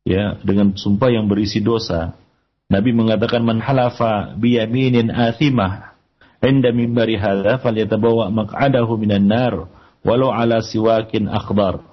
[0.02, 2.18] Ya, dengan sumpah yang berisi dosa.
[2.66, 5.94] Nabi mengatakan man halafa biyaminin athimah
[6.42, 9.70] inda mimbari hadza falyatabawa maq'adahu minan nar
[10.02, 11.91] walau ala siwakin akhdar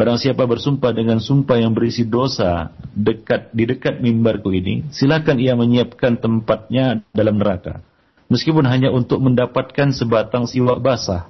[0.00, 5.52] Barang siapa bersumpah dengan sumpah yang berisi dosa dekat di dekat mimbarku ini, silakan ia
[5.52, 7.84] menyiapkan tempatnya dalam neraka.
[8.32, 11.28] Meskipun hanya untuk mendapatkan sebatang siwak basah.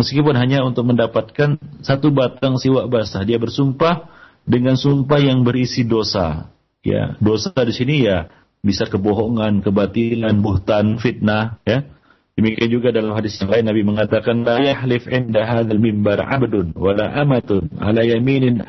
[0.00, 4.08] Meskipun hanya untuk mendapatkan satu batang siwak basah, dia bersumpah
[4.48, 6.48] dengan sumpah yang berisi dosa.
[6.80, 8.32] Ya, dosa di sini ya
[8.64, 11.84] bisa kebohongan, kebatilan, buhtan, fitnah, ya
[12.38, 17.10] Demikian juga dalam hadis yang lain Nabi mengatakan la yahlif inda hadzal mimbar 'abdun wala
[17.18, 18.62] amatun ala yaminin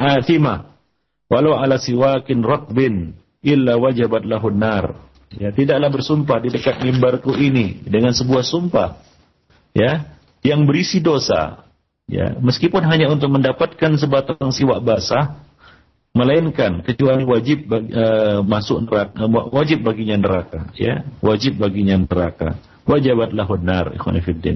[1.30, 3.14] walau ala siwakin ratbin
[3.46, 4.98] illa wajabat lahun nar.
[5.38, 8.98] Ya, tidaklah bersumpah di dekat mimbarku ini dengan sebuah sumpah
[9.78, 11.70] ya yang berisi dosa
[12.10, 15.46] ya meskipun hanya untuk mendapatkan sebatang siwak basah
[16.18, 22.58] melainkan kecuali wajib uh, masuk neraka wajib baginya neraka ya wajib baginya neraka
[22.90, 23.94] wajabat lahun nar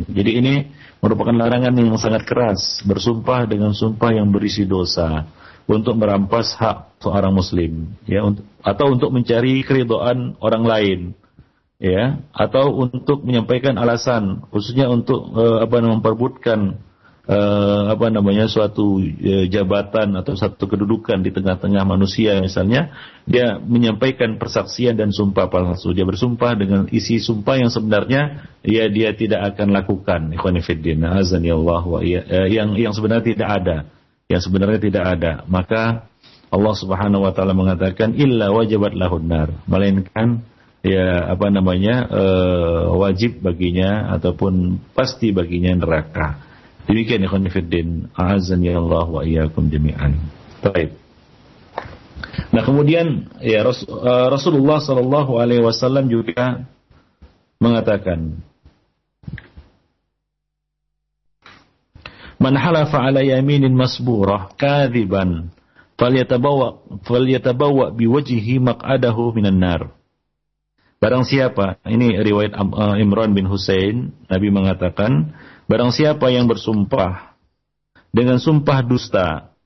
[0.10, 0.74] Jadi ini
[1.06, 5.30] merupakan larangan yang sangat keras, bersumpah dengan sumpah yang berisi dosa.
[5.64, 8.24] untuk merampas hak seorang muslim ya
[8.64, 11.00] atau untuk mencari keridhaan orang lain
[11.80, 16.80] ya atau untuk menyampaikan alasan khususnya untuk uh, apa memperbutkan
[17.28, 22.92] uh, apa namanya suatu uh, jabatan atau satu kedudukan di tengah-tengah manusia misalnya
[23.24, 25.96] dia menyampaikan persaksian dan sumpah palsu.
[25.96, 30.22] Dia bersumpah dengan isi sumpah yang sebenarnya ya dia tidak akan lakukan.
[30.36, 33.78] Ikhwan fillah azan Allah wa iya, uh, yang yang sebenarnya tidak ada.
[34.28, 35.34] Yang sebenarnya tidak ada.
[35.48, 36.08] Maka
[36.54, 39.50] Allah Subhanahu wa taala mengatakan illa wajibat lahun nar.
[39.68, 40.44] Melainkan
[40.84, 46.53] ya apa namanya uh, wajib baginya ataupun pasti baginya neraka
[46.84, 48.12] Demikian ikhwan fiddin,
[48.64, 50.20] ya Allah wa iyyakum jami'an.
[50.60, 50.96] Baik.
[52.54, 56.66] Nah, kemudian ya uh, Rasulullah sallallahu alaihi wasallam juga
[57.58, 58.42] mengatakan
[62.42, 65.54] Man halafa ala yaminin masburah kadhiban
[65.96, 69.82] falyatabawa falyatabawa biwajhihi maq'adahu minan nar.
[71.00, 75.36] Barang siapa, ini riwayat uh, Imran bin Husain, Nabi mengatakan,
[75.74, 77.34] Barang siapa yang bersumpah
[78.14, 79.58] dengan sumpah dusta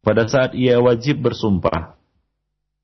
[0.00, 2.00] pada saat ia wajib bersumpah,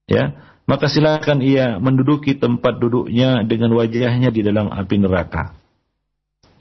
[0.04, 0.36] ya,
[0.68, 5.56] maka silakan ia menduduki tempat duduknya dengan wajahnya di dalam api neraka.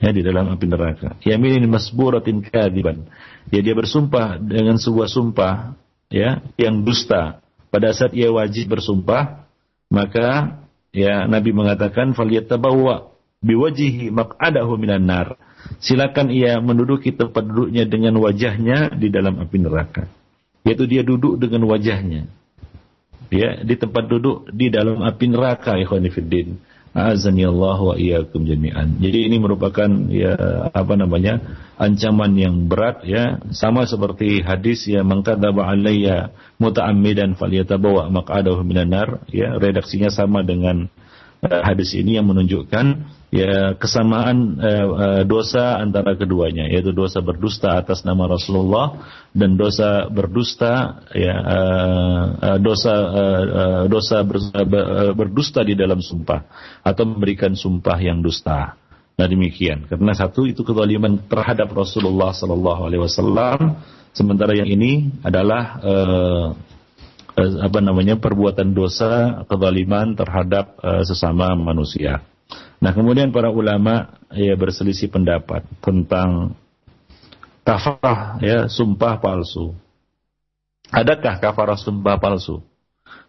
[0.00, 1.20] Ya, di dalam api neraka.
[1.20, 3.04] Yaminin masburatin kadiban.
[3.52, 5.76] Ya, dia bersumpah dengan sebuah sumpah,
[6.08, 7.44] ya, yang dusta.
[7.68, 9.44] Pada saat ia wajib bersumpah,
[9.92, 10.64] maka
[10.96, 13.12] ya Nabi mengatakan falyatabawwa
[13.44, 15.36] biwajihi maq'adahu minan nar
[15.80, 20.04] silakan ia menduduki tempat duduknya dengan wajahnya di dalam api neraka.
[20.66, 22.28] Yaitu dia duduk dengan wajahnya.
[23.30, 26.58] Ya, di tempat duduk di dalam api neraka ikhwanifiddin.
[26.90, 28.98] Azani Allah wa iyyakum jami'an.
[28.98, 30.34] Jadi ini merupakan ya
[30.74, 31.38] apa namanya?
[31.80, 36.28] ancaman yang berat ya, sama seperti hadis ya mengkadzaba alayya
[36.60, 40.92] muta'ammidan falyatabawa maq'adahu minan nar ya, redaksinya sama dengan
[41.40, 47.78] uh, hadis ini yang menunjukkan ya kesamaan eh, eh, dosa antara keduanya yaitu dosa berdusta
[47.78, 55.12] atas nama Rasulullah dan dosa berdusta ya eh, eh dosa eh, eh dosa ber, eh,
[55.14, 56.42] berdusta di dalam sumpah
[56.82, 58.74] atau memberikan sumpah yang dusta.
[59.14, 63.78] Nah demikian karena satu itu kezaliman terhadap Rasulullah Sallallahu Alaihi Wasallam
[64.10, 66.46] sementara yang ini adalah eh,
[67.40, 72.20] apa namanya perbuatan dosa kezaliman terhadap uh, sesama manusia.
[72.80, 76.56] Nah, kemudian para ulama ya berselisih pendapat tentang
[77.60, 79.76] kafarah ya sumpah palsu.
[80.88, 82.64] Adakah kafarah sumpah palsu?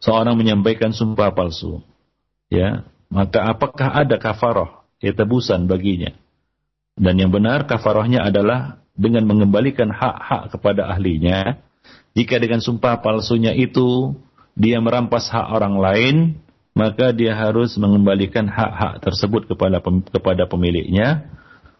[0.01, 1.83] Seorang menyampaikan sumpah palsu.
[2.47, 6.15] Ya, maka apakah ada kafarah ya tebusan baginya?
[6.95, 11.59] Dan yang benar kafarahnya adalah dengan mengembalikan hak-hak kepada ahlinya.
[12.15, 14.15] Jika dengan sumpah palsunya itu
[14.55, 16.15] dia merampas hak orang lain,
[16.71, 21.27] maka dia harus mengembalikan hak-hak tersebut kepada kepada pemiliknya.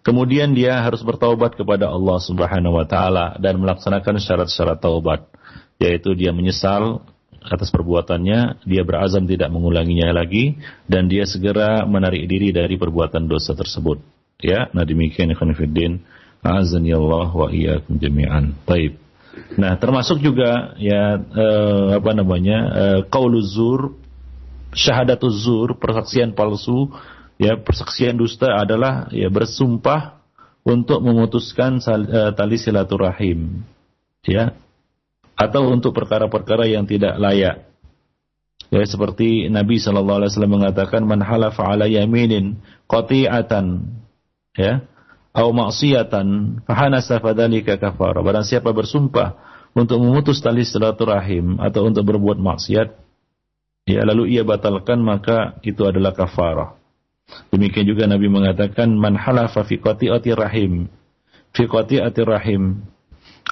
[0.01, 5.29] Kemudian dia harus bertaubat kepada Allah Subhanahu wa taala dan melaksanakan syarat-syarat taubat,
[5.77, 7.05] yaitu dia menyesal
[7.41, 13.53] atas perbuatannya, dia berazam tidak mengulanginya lagi dan dia segera menarik diri dari perbuatan dosa
[13.57, 14.01] tersebut.
[14.41, 15.53] Ya, nah demikian ikhwan.
[16.41, 18.57] Azan ya Allah wa iyyakum jami'an.
[18.65, 18.97] Baik.
[19.61, 22.57] Nah, termasuk juga ya eh, apa namanya?
[22.73, 22.99] Eh,
[24.71, 26.91] zur syahadatul zur, persaksian palsu,
[27.35, 30.23] ya persaksian dusta adalah ya bersumpah
[30.63, 33.65] untuk memutuskan uh, tali silaturahim,
[34.23, 34.55] ya,
[35.35, 37.67] atau untuk perkara-perkara yang tidak layak.
[38.71, 43.83] Ya seperti Nabi Wasallam mengatakan, man halafa ala yaminin qati'atan,
[44.55, 44.85] ya,
[45.33, 48.21] atau maksiatan, fahanasa fadalika kafara.
[48.23, 49.35] Barang siapa bersumpah
[49.71, 53.00] untuk memutus tali silaturahim atau untuk berbuat maksiat,
[53.85, 56.77] ya lalu ia batalkan maka itu adalah kafarah.
[57.47, 60.91] Demikian juga Nabi mengatakan man halafa fi qati'ati rahim
[61.55, 62.83] fi qati'ati rahim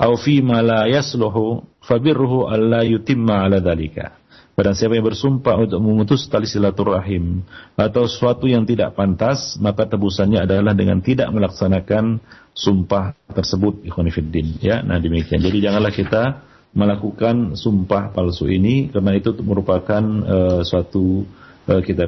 [0.03, 4.19] au fi ma la yasluhu fabirruhu alla yutimma ala dhalika.
[4.59, 7.47] Siapa yang bersumpah untuk memutus tali silaturahim
[7.79, 12.19] atau sesuatu yang tidak pantas, maka tebusannya adalah dengan tidak melaksanakan
[12.51, 14.59] sumpah tersebut ikhwanifiddin.
[14.59, 15.39] Ya, nah demikian.
[15.39, 16.43] Jadi janganlah kita
[16.73, 21.25] melakukan sumpah palsu ini karena itu merupakan uh, suatu
[21.65, 22.05] uh, kita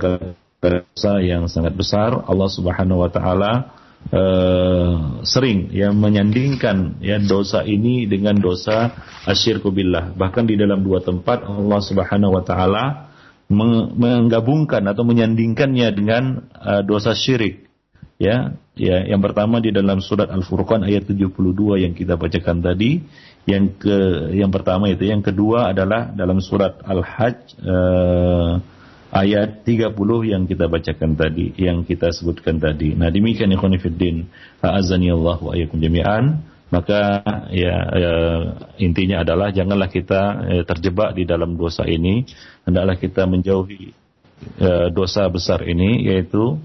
[0.61, 2.13] dosa yang sangat besar.
[2.29, 3.73] Allah Subhanahu wa taala
[4.13, 8.93] uh, sering ya menyandingkan ya dosa ini dengan dosa
[9.25, 10.13] asyirku billah.
[10.13, 12.85] Bahkan di dalam dua tempat Allah Subhanahu wa taala
[13.51, 17.67] menggabungkan atau menyandingkannya dengan uh, dosa syirik
[18.21, 21.35] ya Ya, yang pertama di dalam surat Al-Furqan ayat 72
[21.83, 23.03] yang kita bacakan tadi.
[23.43, 23.97] Yang ke
[24.37, 28.63] yang pertama itu, yang kedua adalah dalam surat Al-Hajj uh,
[29.11, 29.91] ayat 30
[30.23, 32.95] yang kita bacakan tadi, yang kita sebutkan tadi.
[32.95, 34.23] Nah, demikian ikhwan fillah,
[34.63, 36.39] azani Allah wa ayyakum jami'an.
[36.71, 37.19] Maka
[37.51, 38.15] ya, ya
[38.79, 42.23] intinya adalah janganlah kita ya, terjebak di dalam dosa ini,
[42.63, 43.91] hendaklah kita menjauhi
[44.55, 46.55] ya, dosa besar ini yaitu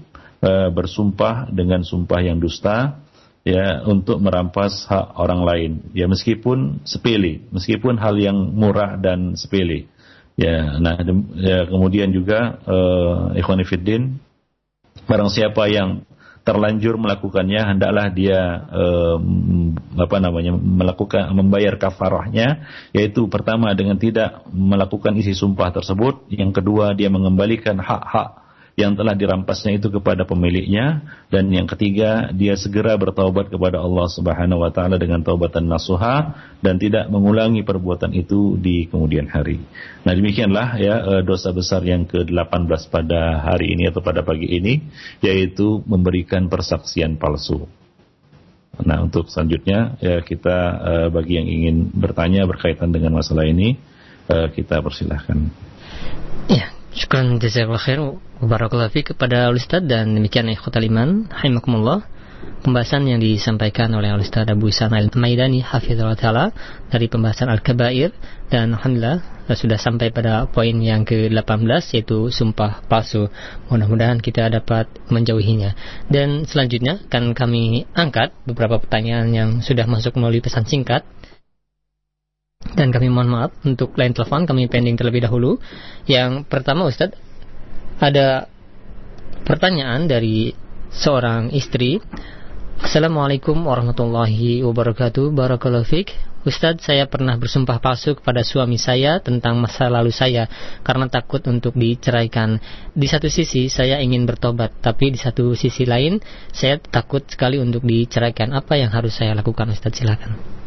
[0.41, 3.01] uh, bersumpah dengan sumpah yang dusta
[3.47, 5.71] ya untuk merampas hak orang lain.
[5.95, 9.87] Ya meskipun sepele meskipun hal yang murah dan sepele.
[10.37, 10.99] Ya nah
[11.39, 14.19] ya, kemudian juga uh, ikhwan fiddin
[15.07, 16.03] barang siapa yang
[16.47, 18.39] terlanjur melakukannya hendaklah dia
[18.71, 22.63] um, apa namanya melakukan membayar kafarahnya
[22.95, 26.31] yaitu pertama dengan tidak melakukan isi sumpah tersebut.
[26.31, 28.46] Yang kedua dia mengembalikan hak-hak
[28.77, 31.01] yang telah dirampasnya itu kepada pemiliknya
[31.33, 36.77] dan yang ketiga dia segera bertaubat kepada Allah Subhanahu wa taala dengan taubatan nasuha dan
[36.77, 39.57] tidak mengulangi perbuatan itu di kemudian hari.
[40.05, 44.85] Nah, demikianlah ya eh, dosa besar yang ke-18 pada hari ini atau pada pagi ini
[45.25, 47.65] yaitu memberikan persaksian palsu.
[48.77, 53.73] Nah, untuk selanjutnya ya kita eh, bagi yang ingin bertanya berkaitan dengan masalah ini
[54.29, 55.65] eh, kita persilahkan.
[56.45, 57.99] Ya, Syukran jazakallah khair
[58.39, 62.07] Barakallahu fiqh kepada Ustaz dan demikian ikhwatal iman Hayimakumullah
[62.63, 66.55] Pembahasan yang disampaikan oleh Ustaz Abu Isan Al-Maidani Hafizullah Ta'ala
[66.87, 68.15] Dari pembahasan Al-Kabair.
[68.47, 73.27] Dan Alhamdulillah sudah sampai pada poin yang ke-18 Yaitu sumpah palsu.
[73.67, 75.75] Mudah-mudahan kita dapat menjauhinya.
[76.07, 81.03] Dan selanjutnya akan kami angkat Beberapa pertanyaan yang sudah masuk melalui pesan singkat
[82.75, 85.61] dan kami mohon maaf untuk line telepon kami pending terlebih dahulu.
[86.09, 87.15] Yang pertama Ustadz,
[88.01, 88.51] ada
[89.47, 90.51] pertanyaan dari
[90.91, 92.03] seorang istri.
[92.77, 95.33] Assalamualaikum warahmatullahi wabarakatuh.
[95.33, 96.05] Barakallahu.
[96.47, 100.47] Ustadz, saya pernah bersumpah palsu kepada suami saya tentang masa lalu saya
[100.85, 102.61] karena takut untuk diceraikan.
[102.93, 107.83] Di satu sisi, saya ingin bertobat, tapi di satu sisi lain, saya takut sekali untuk
[107.83, 108.53] diceraikan.
[108.55, 109.99] Apa yang harus saya lakukan, Ustadz?
[109.99, 110.66] Silakan.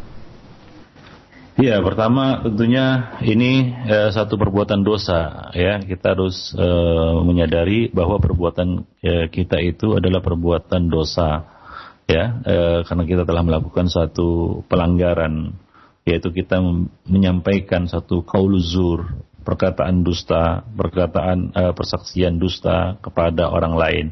[1.59, 5.83] Ya, pertama tentunya ini eh, satu perbuatan dosa ya.
[5.83, 11.43] Kita harus eh, menyadari bahwa perbuatan eh, kita itu adalah perbuatan dosa
[12.07, 15.51] ya, eh, karena kita telah melakukan suatu pelanggaran
[16.07, 16.57] yaitu kita
[17.05, 19.11] menyampaikan satu kauluzur,
[19.43, 24.05] perkataan dusta, perkataan eh, persaksian dusta kepada orang lain.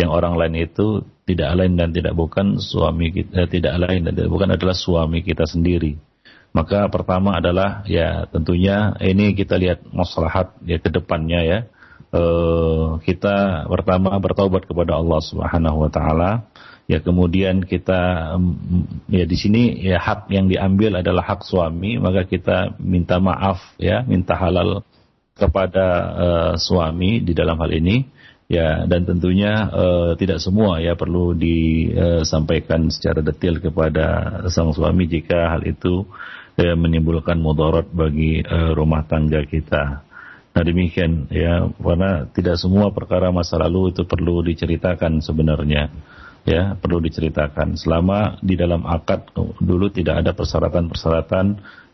[0.00, 4.16] Yang orang lain itu tidak lain dan tidak bukan suami kita, eh, tidak lain dan
[4.16, 6.08] tidak bukan adalah suami kita sendiri
[6.50, 11.58] maka pertama adalah ya tentunya ini kita lihat maslahat ya ke depannya ya.
[12.10, 12.22] E,
[13.06, 16.50] kita pertama bertaubat kepada Allah Subhanahu wa taala.
[16.90, 18.34] Ya kemudian kita
[19.06, 24.02] ya di sini ya hak yang diambil adalah hak suami, maka kita minta maaf ya,
[24.02, 24.82] minta halal
[25.38, 25.86] kepada
[26.18, 28.10] uh, suami di dalam hal ini
[28.50, 34.06] ya dan tentunya uh, tidak semua ya perlu disampaikan secara detail kepada
[34.50, 36.02] sang suami jika hal itu
[36.60, 40.04] ya, menimbulkan mudarat bagi uh, rumah tangga kita.
[40.50, 45.88] Nah demikian ya karena tidak semua perkara masa lalu itu perlu diceritakan sebenarnya
[46.44, 47.78] ya perlu diceritakan.
[47.78, 49.30] Selama di dalam akad
[49.62, 51.46] dulu tidak ada persyaratan-persyaratan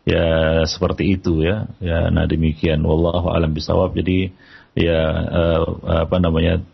[0.09, 0.25] ya
[0.65, 1.69] seperti itu ya.
[1.77, 2.81] Ya nah demikian.
[2.81, 4.33] Wallahu alam bisawab jadi
[4.73, 5.63] ya uh,
[6.05, 6.65] apa namanya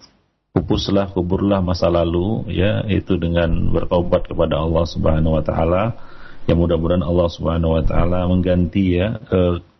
[0.54, 5.84] pupuslah kuburlah masa lalu ya itu dengan bertobat kepada Allah Subhanahu wa taala
[6.44, 9.16] Ya mudah-mudahan Allah Subhanahu wa taala mengganti ya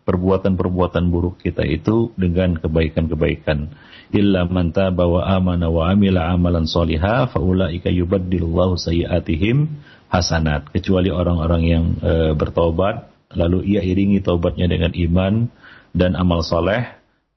[0.04, 3.72] perbuatan-perbuatan buruk kita itu dengan kebaikan-kebaikan.
[4.12, 9.80] Illa man taba wa amana wa amila amalan soliha faulaika yubaddilullahu sayiatihim
[10.12, 10.70] hasanat.
[10.70, 15.48] Kecuali orang-orang yang e, bertobat lalu ia iringi taubatnya dengan iman
[15.96, 16.84] dan amal soleh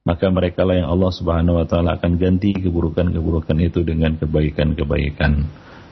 [0.06, 5.44] maka mereka lah yang Allah Subhanahu wa taala akan ganti keburukan-keburukan itu dengan kebaikan-kebaikan.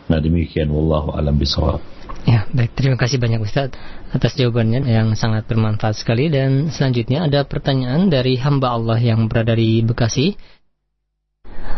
[0.07, 1.83] Nah demikian wallahu alam bisawab.
[2.27, 2.75] Ya, baik.
[2.75, 3.71] Terima kasih banyak Ustaz
[4.11, 6.27] atas jawabannya yang sangat bermanfaat sekali.
[6.27, 10.35] Dan selanjutnya ada pertanyaan dari hamba Allah yang berada di Bekasi.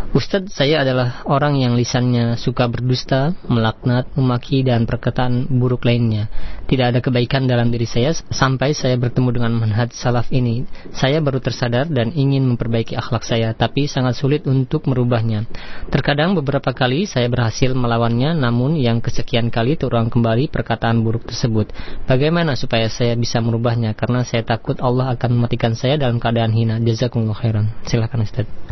[0.09, 6.32] Ustadz, saya adalah orang yang lisannya suka berdusta, melaknat, memaki, dan perkataan buruk lainnya.
[6.64, 10.64] Tidak ada kebaikan dalam diri saya sampai saya bertemu dengan manhaj salaf ini.
[10.97, 15.45] Saya baru tersadar dan ingin memperbaiki akhlak saya, tapi sangat sulit untuk merubahnya.
[15.93, 21.68] Terkadang beberapa kali saya berhasil melawannya, namun yang kesekian kali terulang kembali perkataan buruk tersebut.
[22.09, 23.93] Bagaimana supaya saya bisa merubahnya?
[23.93, 26.80] Karena saya takut Allah akan mematikan saya dalam keadaan hina.
[26.80, 27.68] Jazakumullah khairan.
[27.84, 28.68] Silakan Ustaz.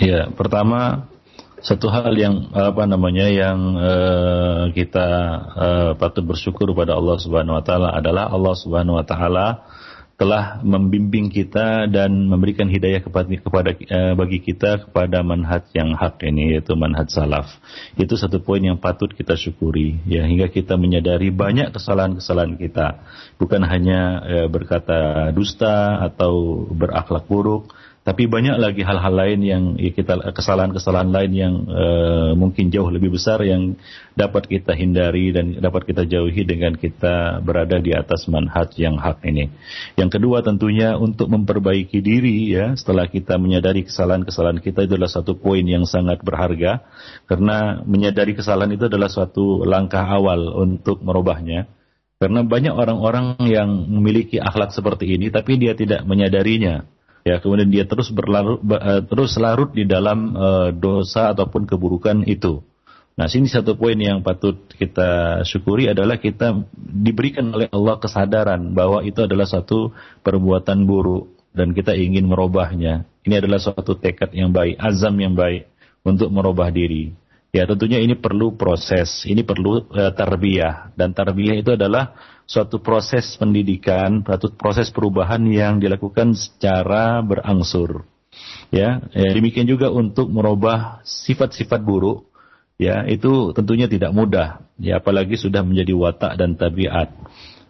[0.00, 1.12] Ya, pertama
[1.60, 5.08] Satu hal yang apa namanya yang uh, kita
[5.52, 9.60] uh, patut bersyukur kepada Allah Subhanahu wa taala adalah Allah Subhanahu wa taala
[10.16, 16.24] telah membimbing kita dan memberikan hidayah kepada, kepada uh, bagi kita kepada manhaj yang hak
[16.24, 17.48] ini yaitu manhaj salaf.
[17.96, 23.04] Itu satu poin yang patut kita syukuri ya hingga kita menyadari banyak kesalahan-kesalahan kita.
[23.36, 27.72] Bukan hanya uh, berkata dusta atau berakhlak buruk,
[28.10, 33.14] tapi banyak lagi hal-hal lain yang ya, kita kesalahan-kesalahan lain yang uh, mungkin jauh lebih
[33.14, 33.78] besar yang
[34.18, 39.22] dapat kita hindari dan dapat kita jauhi dengan kita berada di atas manhaj yang hak
[39.30, 39.54] ini.
[39.94, 45.38] Yang kedua tentunya untuk memperbaiki diri ya setelah kita menyadari kesalahan-kesalahan kita itu adalah satu
[45.38, 46.82] poin yang sangat berharga
[47.30, 51.70] karena menyadari kesalahan itu adalah suatu langkah awal untuk merubahnya.
[52.18, 56.90] Karena banyak orang-orang yang memiliki akhlak seperti ini tapi dia tidak menyadarinya
[57.26, 62.64] ya kemudian dia terus berlarut uh, terus larut di dalam uh, dosa ataupun keburukan itu.
[63.20, 69.04] Nah, sini satu poin yang patut kita syukuri adalah kita diberikan oleh Allah kesadaran bahwa
[69.04, 69.92] itu adalah satu
[70.24, 73.04] perbuatan buruk dan kita ingin merubahnya.
[73.20, 75.68] Ini adalah suatu tekad yang baik, azam yang baik
[76.00, 77.12] untuk merubah diri.
[77.52, 82.14] Ya, tentunya ini perlu proses, ini perlu uh, tarbiyah dan tarbiyah itu adalah
[82.50, 88.02] suatu proses pendidikan, suatu proses perubahan yang dilakukan secara berangsur.
[88.74, 92.26] Ya, ya demikian juga untuk merubah sifat-sifat buruk,
[92.74, 94.66] ya itu tentunya tidak mudah.
[94.82, 97.14] Ya, apalagi sudah menjadi watak dan tabiat.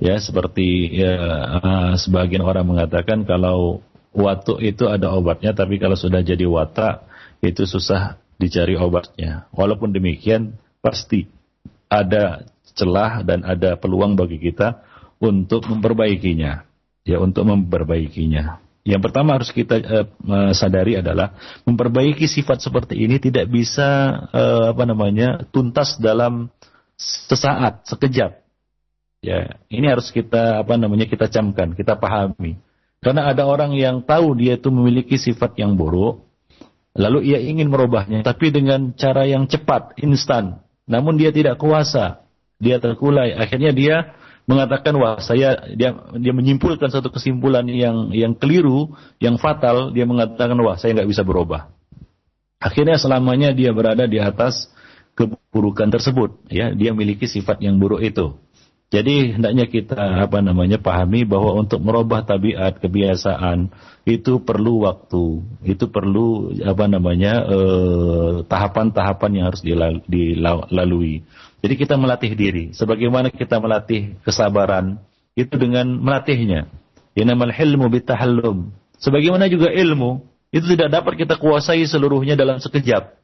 [0.01, 1.13] Ya, seperti ya,
[1.61, 3.85] uh, sebagian orang mengatakan kalau
[4.17, 7.05] watuk itu ada obatnya, tapi kalau sudah jadi watak
[7.45, 9.45] itu susah dicari obatnya.
[9.53, 11.29] Walaupun demikian, pasti
[11.93, 12.49] ada
[12.81, 14.81] celah dan ada peluang bagi kita
[15.21, 16.65] untuk memperbaikinya.
[17.05, 18.61] Ya, untuk memperbaikinya.
[18.81, 21.37] Yang pertama harus kita uh, sadari adalah
[21.69, 26.49] memperbaiki sifat seperti ini tidak bisa uh, apa namanya tuntas dalam
[26.97, 28.41] sesaat, sekejap.
[29.21, 32.57] Ya, ini harus kita apa namanya kita camkan, kita pahami.
[33.05, 36.25] Karena ada orang yang tahu dia itu memiliki sifat yang buruk,
[36.97, 40.65] lalu ia ingin merubahnya, tapi dengan cara yang cepat, instan.
[40.89, 42.25] Namun dia tidak kuasa
[42.61, 43.33] dia terkulai.
[43.35, 43.97] Akhirnya dia
[44.45, 49.91] mengatakan wah saya dia dia menyimpulkan satu kesimpulan yang yang keliru, yang fatal.
[49.91, 51.73] Dia mengatakan wah saya nggak bisa berubah.
[52.61, 54.69] Akhirnya selamanya dia berada di atas
[55.17, 56.45] keburukan tersebut.
[56.53, 58.37] Ya, dia memiliki sifat yang buruk itu.
[58.91, 63.71] Jadi hendaknya kita apa namanya pahami bahwa untuk merubah tabiat kebiasaan
[64.03, 69.63] itu perlu waktu, itu perlu apa namanya eh, tahapan-tahapan yang harus
[70.11, 71.23] dilalui.
[71.61, 72.65] Jadi kita melatih diri.
[72.73, 74.97] Sebagaimana kita melatih kesabaran,
[75.37, 76.73] itu dengan melatihnya.
[77.13, 78.73] Inamal hilmu bitahallum.
[78.97, 83.17] Sebagaimana juga ilmu, itu tidak dapat kita kuasai seluruhnya dalam sekejap.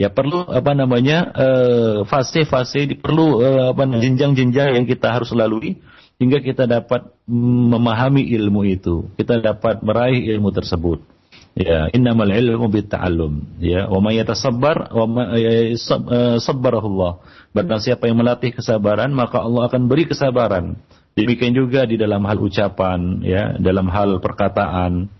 [0.00, 5.84] Ya perlu apa namanya eh, fase-fase, uh, perlu uh, apa jenjang-jenjang yang kita harus lalui
[6.16, 11.11] hingga kita dapat memahami ilmu itu, kita dapat meraih ilmu tersebut.
[11.52, 13.60] Ya, innamal ilmu bitta'allum.
[13.60, 17.20] Ya, wa may yatasabbar wa may ya, eh, sabbarahullah.
[17.52, 20.80] Barang siapa yang melatih kesabaran, maka Allah akan beri kesabaran.
[21.12, 25.12] Demikian juga di dalam hal ucapan, ya, dalam hal perkataan.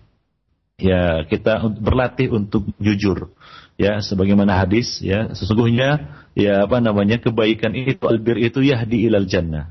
[0.81, 3.29] Ya, kita berlatih untuk jujur.
[3.77, 9.69] Ya, sebagaimana hadis, ya, sesungguhnya ya apa namanya kebaikan itu albir itu yahdi ilal jannah.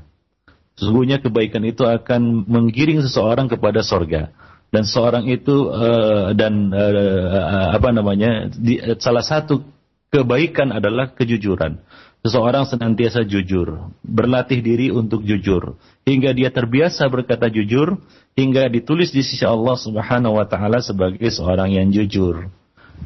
[0.79, 4.31] Sesungguhnya kebaikan itu akan menggiring seseorang kepada sorga
[4.73, 9.61] dan seorang itu uh, dan uh, apa namanya di, salah satu
[10.09, 11.77] kebaikan adalah kejujuran.
[12.23, 17.99] Seseorang senantiasa jujur, berlatih diri untuk jujur hingga dia terbiasa berkata jujur
[18.33, 22.49] hingga ditulis di sisi Allah Subhanahu wa taala sebagai seorang yang jujur.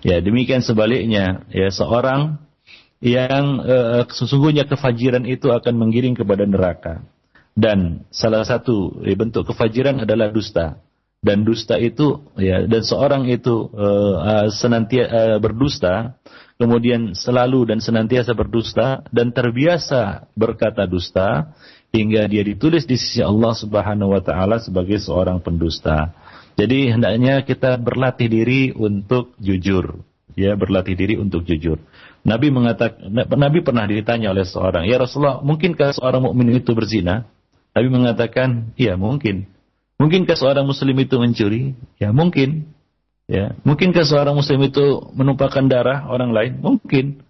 [0.06, 2.40] Ya, demikian sebaliknya, ya seorang
[3.04, 7.04] yang uh, sesungguhnya kefajiran itu akan menggiring kepada neraka.
[7.58, 10.78] Dan salah satu bentuk kefajiran adalah dusta
[11.22, 16.16] dan dusta itu ya dan seorang itu uh, senantiasa uh, berdusta
[16.62, 21.54] kemudian selalu dan senantiasa berdusta dan terbiasa berkata dusta
[21.96, 26.12] hingga dia ditulis di sisi Allah Subhanahu wa taala sebagai seorang pendusta.
[26.58, 30.02] Jadi hendaknya kita berlatih diri untuk jujur,
[30.34, 31.78] ya berlatih diri untuk jujur.
[32.26, 37.30] Nabi mengatakan Nabi pernah ditanya oleh seorang, "Ya Rasulullah, mungkinkah seorang mukmin itu berzina?"
[37.78, 39.57] Nabi mengatakan, "Iya, mungkin."
[39.98, 41.74] Mungkinkah seorang muslim itu mencuri?
[41.98, 42.70] Ya mungkin.
[43.28, 46.64] Ya, mungkinkah seorang muslim itu menumpahkan darah orang lain?
[46.64, 47.28] Mungkin.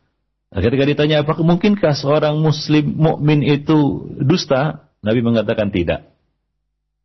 [0.53, 4.85] Nah, ketika ditanya apakah mungkinkah seorang muslim mukmin itu dusta?
[5.01, 6.13] Nabi mengatakan tidak.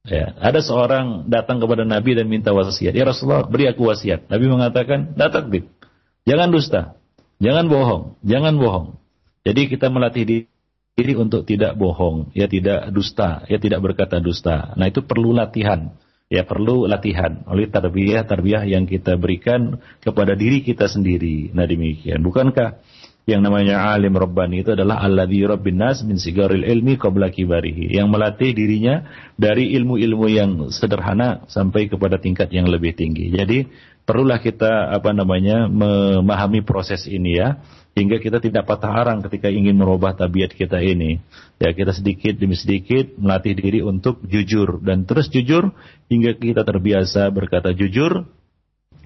[0.03, 2.93] Ya, ada seorang datang kepada Nabi dan minta wasiat.
[2.93, 4.27] Ya Rasulullah, beri aku wasiat.
[4.27, 5.49] Nabi mengatakan, datang
[6.27, 6.99] Jangan dusta.
[7.39, 8.99] Jangan bohong, jangan bohong.
[9.43, 10.52] Jadi kita melatih diri
[10.93, 14.77] untuk tidak bohong, ya tidak dusta, ya tidak berkata dusta.
[14.77, 15.97] Nah itu perlu latihan,
[16.29, 21.49] ya perlu latihan oleh tarbiyah tarbiyah yang kita berikan kepada diri kita sendiri.
[21.57, 22.21] Nah demikian.
[22.21, 22.85] Bukankah
[23.25, 28.13] yang namanya alim rabbani itu adalah alladzi rabbin nas min sigaril ilmi qabla kibarihi yang
[28.13, 29.09] melatih dirinya
[29.41, 33.33] dari ilmu-ilmu yang sederhana sampai kepada tingkat yang lebih tinggi.
[33.33, 33.65] Jadi
[34.05, 37.63] perlulah kita apa namanya memahami proses ini ya
[37.93, 41.21] hingga kita tidak patah arang ketika ingin merubah tabiat kita ini.
[41.61, 45.77] Ya kita sedikit demi sedikit melatih diri untuk jujur dan terus jujur
[46.09, 48.25] hingga kita terbiasa berkata jujur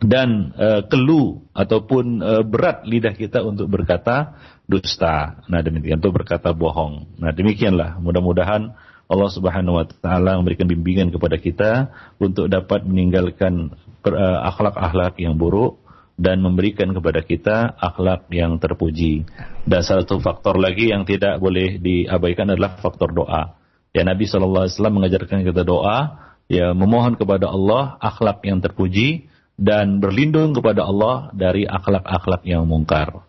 [0.02, 5.40] dan uh, kelu ataupun uh, berat lidah kita untuk berkata dusta.
[5.48, 7.18] Nah demikian untuk berkata bohong.
[7.18, 8.76] Nah demikianlah mudah-mudahan
[9.06, 11.70] Allah Subhanahu wa taala memberikan bimbingan kepada kita
[12.18, 13.74] untuk dapat meninggalkan
[14.06, 15.85] uh, akhlak-akhlak yang buruk
[16.16, 19.28] dan memberikan kepada kita akhlak yang terpuji.
[19.68, 23.56] Dan satu faktor lagi yang tidak boleh diabaikan adalah faktor doa.
[23.92, 30.52] Ya Nabi SAW mengajarkan kita doa, ya memohon kepada Allah akhlak yang terpuji, dan berlindung
[30.52, 33.24] kepada Allah dari akhlak-akhlak yang mungkar.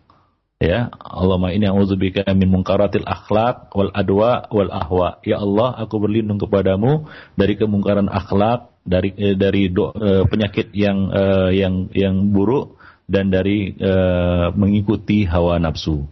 [0.58, 5.22] Ya, Allahumma inni a'udzubika min munkaratil akhlak wal adwa wal ahwa.
[5.22, 7.06] Ya Allah, aku berlindung kepadamu
[7.38, 12.74] dari kemungkaran akhlak, dari eh, dari do, eh, penyakit yang eh, yang yang buruk
[13.08, 16.04] dan dari eh, mengikuti hawa nafsu.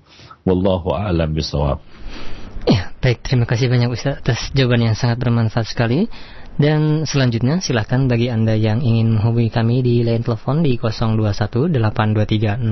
[0.49, 1.85] Wallahu a'lam bisawab.
[2.67, 6.11] Ya, baik, terima kasih banyak Ustaz atas jawaban yang sangat bermanfaat sekali.
[6.57, 12.65] Dan selanjutnya silahkan bagi Anda yang ingin menghubungi kami di line telepon di 0218236543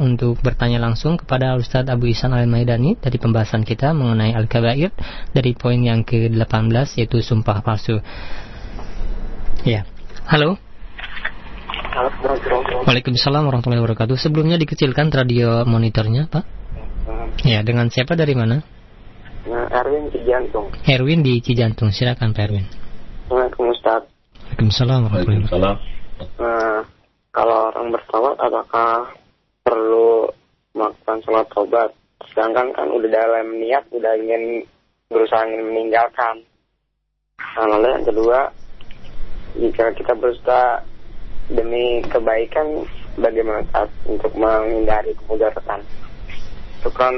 [0.00, 4.96] untuk bertanya langsung kepada Ustadz Abu Isan Al-Maidani dari pembahasan kita mengenai Al-Kabair
[5.36, 8.00] dari poin yang ke-18 yaitu sumpah palsu.
[9.68, 9.84] Ya.
[10.24, 10.65] Halo.
[11.96, 14.20] Waalaikumsalam warahmatullahi wabarakatuh.
[14.20, 16.44] Sebelumnya dikecilkan radio monitornya, Pak.
[17.40, 18.60] Ya, dengan siapa dari mana?
[19.48, 20.68] Nah, Erwin Cijantung.
[20.84, 21.88] Erwin di Cijantung.
[21.96, 22.68] Silakan Pak Erwin.
[23.24, 24.04] Assalamualaikum Ustaz.
[24.44, 25.76] Waalaikumsalam Waalaikumsalam.
[26.36, 26.80] Nah,
[27.32, 29.16] kalau orang bertobat apakah
[29.64, 30.28] perlu
[30.76, 31.90] melakukan sholat tobat?
[32.28, 34.68] Sedangkan kan udah dalam niat udah ingin
[35.08, 36.44] berusaha ingin meninggalkan.
[37.40, 38.52] Nah, lalu yang kedua,
[39.56, 40.84] jika kita berusaha
[41.50, 42.86] demi kebaikan,
[43.18, 45.80] bagaimana saat untuk menghindari kemudaratan?
[46.86, 47.14] Kan,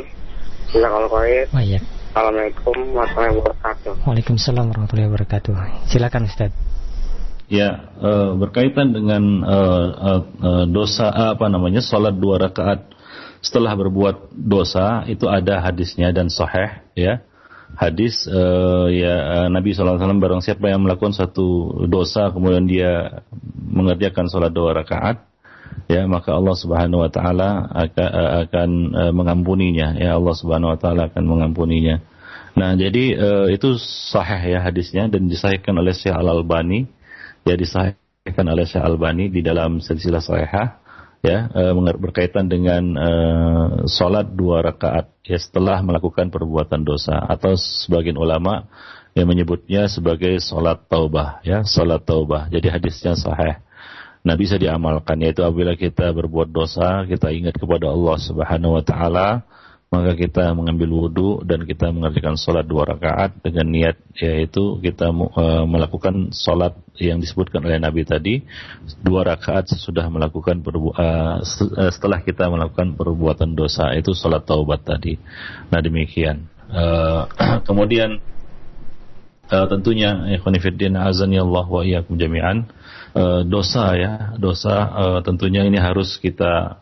[0.73, 1.81] kalau Oh, iya.
[2.09, 3.93] Assalamualaikum warahmatullahi wabarakatuh.
[4.09, 5.55] Waalaikumsalam warahmatullahi wabarakatuh.
[5.93, 6.51] Silakan Ustaz.
[7.49, 9.87] Ya, uh, berkaitan dengan uh,
[10.21, 12.91] uh, dosa apa namanya salat dua rakaat
[13.41, 17.25] setelah berbuat dosa itu ada hadisnya dan sahih ya.
[17.77, 23.23] Hadis uh, ya Nabi SAW barang siapa yang melakukan satu dosa kemudian dia
[23.55, 25.23] mengerjakan salat dua rakaat
[25.87, 28.11] ya maka Allah Subhanahu wa taala akan,
[28.49, 28.71] akan
[29.15, 32.03] mengampuninya ya Allah Subhanahu wa taala akan mengampuninya.
[32.59, 33.79] Nah, jadi uh, itu
[34.11, 36.91] sahih ya hadisnya dan disahihkan oleh Syekh Al-Albani
[37.47, 40.83] ya disahihkan oleh Syekh Al-Albani di dalam silsilah sahihah
[41.23, 48.15] ya uh, berkaitan dengan uh, salat dua rakaat ya setelah melakukan perbuatan dosa atau sebagian
[48.15, 48.71] ulama
[49.19, 52.47] yang menyebutnya sebagai salat taubah ya salat taubah.
[52.53, 53.59] Jadi hadisnya sahih.
[54.23, 59.47] Nah bisa diamalkan yaitu apabila kita berbuat dosa, kita ingat kepada Allah Subhanahu wa taala,
[59.89, 65.65] maka kita mengambil wudhu dan kita mengerjakan sholat dua rakaat dengan niat yaitu kita uh,
[65.65, 68.45] melakukan sholat yang disebutkan oleh Nabi tadi
[69.01, 71.41] dua rakaat sesudah melakukan uh,
[71.89, 75.17] setelah kita melakukan perbuatan dosa itu sholat taubat tadi.
[75.73, 76.45] Nah demikian.
[76.69, 77.25] Uh,
[77.69, 78.21] kemudian
[79.49, 82.69] uh, tentunya ikhwanifiddin azani Allah wa iyyakum jami'an
[83.49, 86.79] dosa ya, dosa uh, tentunya ini harus kita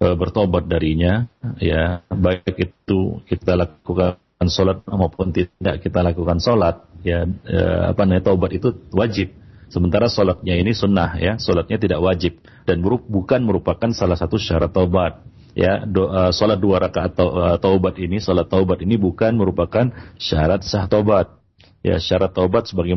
[0.00, 1.28] uh, bertobat darinya
[1.60, 7.26] ya, baik itu kita lakukan sholat maupun tidak kita lakukan sholat ya.
[7.26, 9.32] Uh, apa namanya tobat itu wajib.
[9.70, 11.36] Sementara sholatnya ini sunnah ya.
[11.38, 12.38] Sholatnya tidak wajib.
[12.64, 15.24] Dan bukan merupakan salah satu syarat taubat
[15.56, 15.82] ya.
[15.86, 17.18] Do, uh, sholat dua rakaat
[17.58, 21.34] taubat ini sholat taubat ini bukan merupakan syarat sah taubat
[21.82, 21.98] ya.
[21.98, 22.96] Syarat taubat sebagai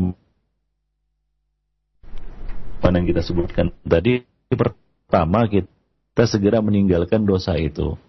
[2.87, 5.76] yang kita sebutkan tadi pertama kita
[6.25, 7.99] segera meninggalkan dosa itu.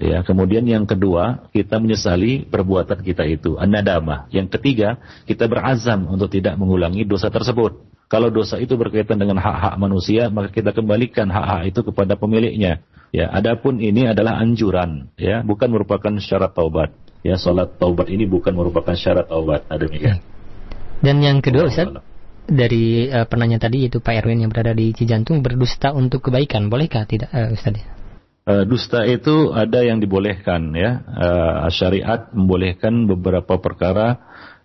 [0.00, 4.96] Ya kemudian yang kedua kita menyesali perbuatan kita itu an-nadamah yang ketiga
[5.28, 7.84] kita berazam untuk tidak mengulangi dosa tersebut.
[8.08, 12.80] Kalau dosa itu berkaitan dengan hak-hak manusia maka kita kembalikan hak-hak itu kepada pemiliknya.
[13.12, 15.12] Ya adapun ini adalah anjuran.
[15.20, 16.96] Ya bukan merupakan syarat taubat.
[17.20, 19.68] Ya salat taubat ini bukan merupakan syarat taubat.
[19.68, 20.24] Ada demikian.
[21.04, 21.92] Dan yang kedua Ustaz
[22.50, 27.06] dari uh, penanya tadi yaitu Pak Erwin yang berada di Cijantung berdusta untuk kebaikan bolehkah
[27.06, 27.78] tidak uh, Ustaz?
[28.50, 31.06] uh, dusta itu ada yang dibolehkan ya.
[31.06, 34.18] Uh, syariat membolehkan beberapa perkara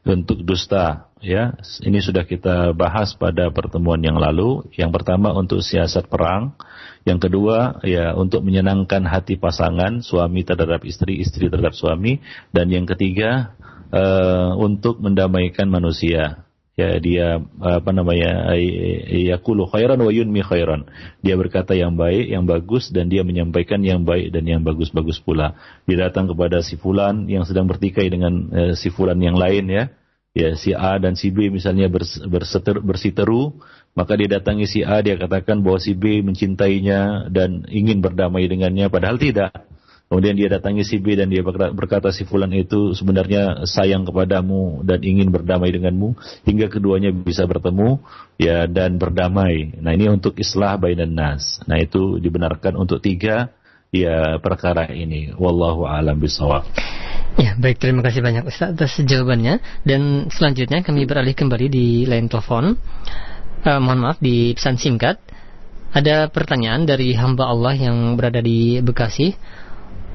[0.05, 1.57] untuk dusta ya.
[1.81, 4.65] Ini sudah kita bahas pada pertemuan yang lalu.
[4.73, 6.57] Yang pertama untuk siasat perang,
[7.05, 12.21] yang kedua ya untuk menyenangkan hati pasangan, suami terhadap istri, istri terhadap suami,
[12.53, 13.57] dan yang ketiga
[13.89, 16.44] uh, untuk mendamaikan manusia
[16.75, 18.51] ya dia apa namanya
[19.07, 20.87] yaqulu khairan wa yunmi khairan.
[21.23, 25.55] Dia berkata yang baik yang bagus dan dia menyampaikan yang baik dan yang bagus-bagus pula.
[25.87, 29.85] Dia datang kepada si fulan yang sedang bertikai dengan uh, si fulan yang lain ya.
[30.35, 33.55] Ya si A dan si B misalnya bers, berseter, bersiteru
[33.95, 38.91] maka dia datangi si A dia katakan bahwa si B mencintainya dan ingin berdamai dengannya
[38.91, 39.55] padahal tidak
[40.05, 41.41] Kemudian dia datangi si B dan dia
[41.73, 46.13] berkata si fulan itu sebenarnya sayang kepadamu dan ingin berdamai denganmu
[46.45, 48.05] hingga keduanya bisa bertemu
[48.37, 49.73] ya dan berdamai.
[49.81, 51.57] Nah ini untuk islah bainan nas.
[51.65, 53.49] Nah itu dibenarkan untuk tiga
[53.89, 55.33] ya perkara ini.
[55.33, 56.69] Wallahu alam bisawab.
[57.35, 62.31] Ya, baik terima kasih banyak Ustaz atas jawabannya dan selanjutnya kami beralih kembali di line
[62.31, 62.79] telepon.
[63.65, 65.17] Uh, mohon maaf di pesan singkat.
[65.91, 69.35] Ada pertanyaan dari hamba Allah yang berada di Bekasi.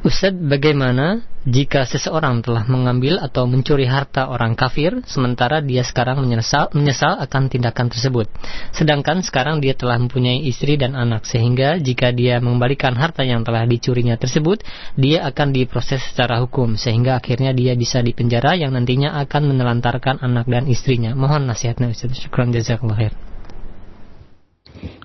[0.01, 6.73] Ustaz, bagaimana jika seseorang telah mengambil atau mencuri harta orang kafir, sementara dia sekarang menyesal,
[6.73, 8.25] menyesal akan tindakan tersebut.
[8.73, 13.69] Sedangkan sekarang dia telah mempunyai istri dan anak, sehingga jika dia mengembalikan harta yang telah
[13.69, 14.65] dicurinya tersebut,
[14.97, 20.49] dia akan diproses secara hukum, sehingga akhirnya dia bisa dipenjara yang nantinya akan menelantarkan anak
[20.49, 21.13] dan istrinya.
[21.13, 22.17] Mohon nasihatnya Ustaz.
[22.17, 23.30] Syukran jazakallah khair.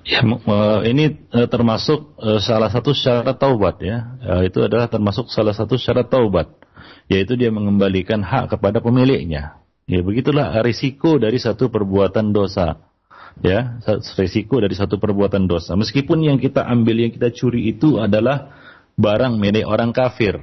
[0.05, 0.21] Ya,
[0.85, 4.15] ini e, termasuk e, salah satu syarat taubat ya.
[4.21, 6.47] E, itu adalah termasuk salah satu syarat taubat,
[7.09, 9.59] yaitu dia mengembalikan hak kepada pemiliknya.
[9.85, 12.85] Ya, begitulah risiko dari satu perbuatan dosa.
[13.43, 13.83] Ya,
[14.15, 15.75] risiko dari satu perbuatan dosa.
[15.75, 18.55] Meskipun yang kita ambil, yang kita curi itu adalah
[18.95, 20.39] barang milik orang kafir.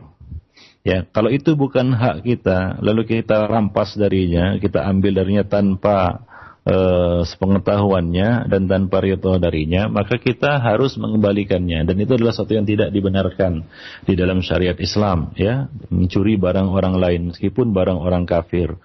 [0.83, 6.27] Ya, kalau itu bukan hak kita, lalu kita rampas darinya, kita ambil darinya tanpa
[6.63, 11.83] eh, sepengetahuannya dan tanpa rito darinya, maka kita harus mengembalikannya.
[11.83, 13.67] Dan itu adalah satu yang tidak dibenarkan
[14.07, 18.79] di dalam syariat Islam, ya, mencuri barang orang lain meskipun barang orang kafir.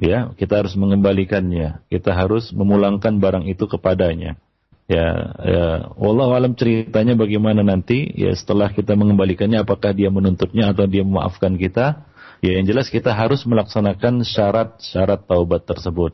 [0.00, 1.84] Ya, kita harus mengembalikannya.
[1.92, 4.40] Kita harus memulangkan barang itu kepadanya.
[4.84, 10.84] Ya, ya, Allah alam ceritanya bagaimana nanti ya setelah kita mengembalikannya apakah dia menuntutnya atau
[10.88, 12.04] dia memaafkan kita?
[12.44, 16.12] Ya yang jelas kita harus melaksanakan syarat-syarat taubat tersebut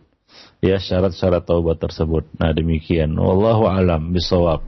[0.60, 2.28] ya syarat-syarat taubat tersebut.
[2.36, 3.16] Nah demikian.
[3.16, 4.64] Wallahu alam bisawab.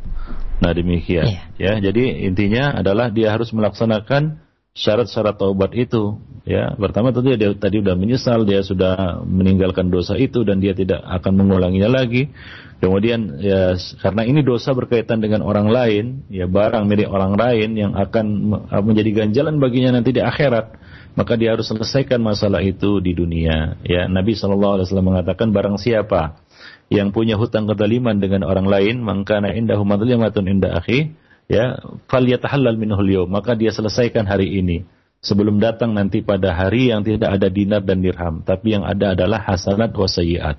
[0.61, 1.29] Nah demikian.
[1.57, 1.79] Yeah.
[1.79, 4.41] Ya jadi intinya adalah dia harus melaksanakan
[4.73, 6.17] syarat-syarat taubat itu.
[6.43, 10.99] Ya pertama tentu dia tadi sudah menyesal, dia sudah meninggalkan dosa itu dan dia tidak
[11.07, 12.35] akan mengulanginya lagi.
[12.83, 17.95] Kemudian ya karena ini dosa berkaitan dengan orang lain, ya barang milik orang lain yang
[17.95, 18.27] akan
[18.83, 20.82] menjadi ganjalan baginya nanti di akhirat
[21.13, 23.77] maka dia harus selesaikan masalah itu di dunia.
[23.85, 26.41] Ya, Nabi Shallallahu Alaihi Wasallam mengatakan barang siapa
[26.93, 31.13] yang punya hutang kedaliman dengan orang lain, maka indahu madlimatun inda akhi,
[31.49, 34.85] ya, fal yatahallal minhul maka dia selesaikan hari ini.
[35.23, 39.39] Sebelum datang nanti pada hari yang tidak ada dinar dan dirham, tapi yang ada adalah
[39.39, 40.59] hasanat wa sayyiat.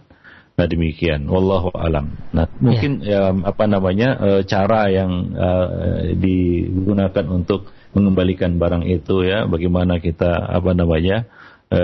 [0.53, 2.15] Nah demikian, wallahu alam.
[2.31, 3.33] Nah mungkin ya.
[3.33, 5.67] ya apa namanya eh, cara yang uh,
[6.15, 9.45] digunakan untuk mengembalikan barang itu ya.
[9.45, 11.25] Bagaimana kita apa namanya
[11.69, 11.81] e,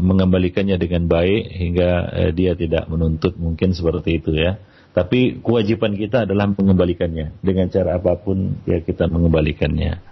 [0.00, 4.58] mengembalikannya dengan baik hingga e, dia tidak menuntut mungkin seperti itu ya.
[4.96, 7.38] Tapi kewajiban kita adalah mengembalikannya.
[7.44, 10.02] Dengan cara apa pun ya kita mengembalikannya.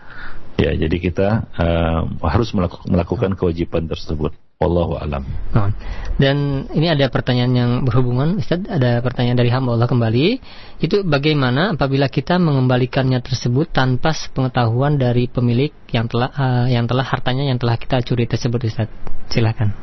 [0.56, 2.48] Ya jadi kita uh, harus
[2.88, 5.20] melakukan kewajiban tersebut Wallahu alam.
[5.52, 5.68] Nah,
[6.16, 10.40] dan ini ada pertanyaan yang berhubungan, Ustaz, ada pertanyaan dari hamba Allah kembali.
[10.80, 17.04] Itu bagaimana apabila kita mengembalikannya tersebut tanpa pengetahuan dari pemilik yang telah uh, yang telah
[17.04, 18.88] hartanya yang telah kita curi tersebut, Ustaz?
[19.28, 19.76] Silakan.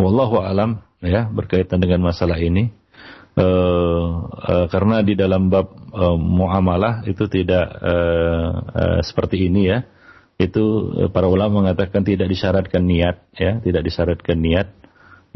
[0.00, 2.72] Wallahu alam ya berkaitan dengan masalah ini.
[3.36, 9.84] Uh, uh, karena di dalam bab uh, muamalah itu tidak uh, uh, seperti ini ya
[10.36, 10.64] itu
[11.00, 13.56] eh, para ulama mengatakan tidak disyaratkan niat ya.
[13.60, 14.68] Tidak disyaratkan niat.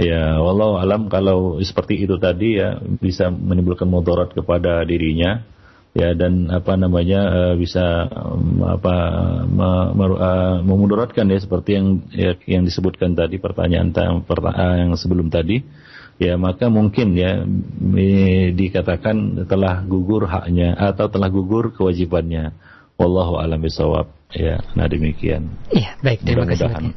[0.00, 5.44] Ya walau alam kalau seperti itu tadi ya bisa menimbulkan mudarat kepada dirinya.
[5.90, 8.94] Ya dan apa namanya uh, bisa um, apa
[9.42, 13.90] uh, memudaratkan ya seperti yang ya, yang disebutkan tadi pertanyaan
[14.22, 15.66] pertanyaan yang sebelum tadi.
[16.22, 17.42] Ya maka mungkin ya
[18.54, 22.54] dikatakan telah gugur haknya atau telah gugur kewajibannya.
[22.94, 25.50] Wallahu alam bisawab Ya, nah demikian.
[25.74, 26.22] Iya, baik.
[26.22, 26.94] Terima kasih.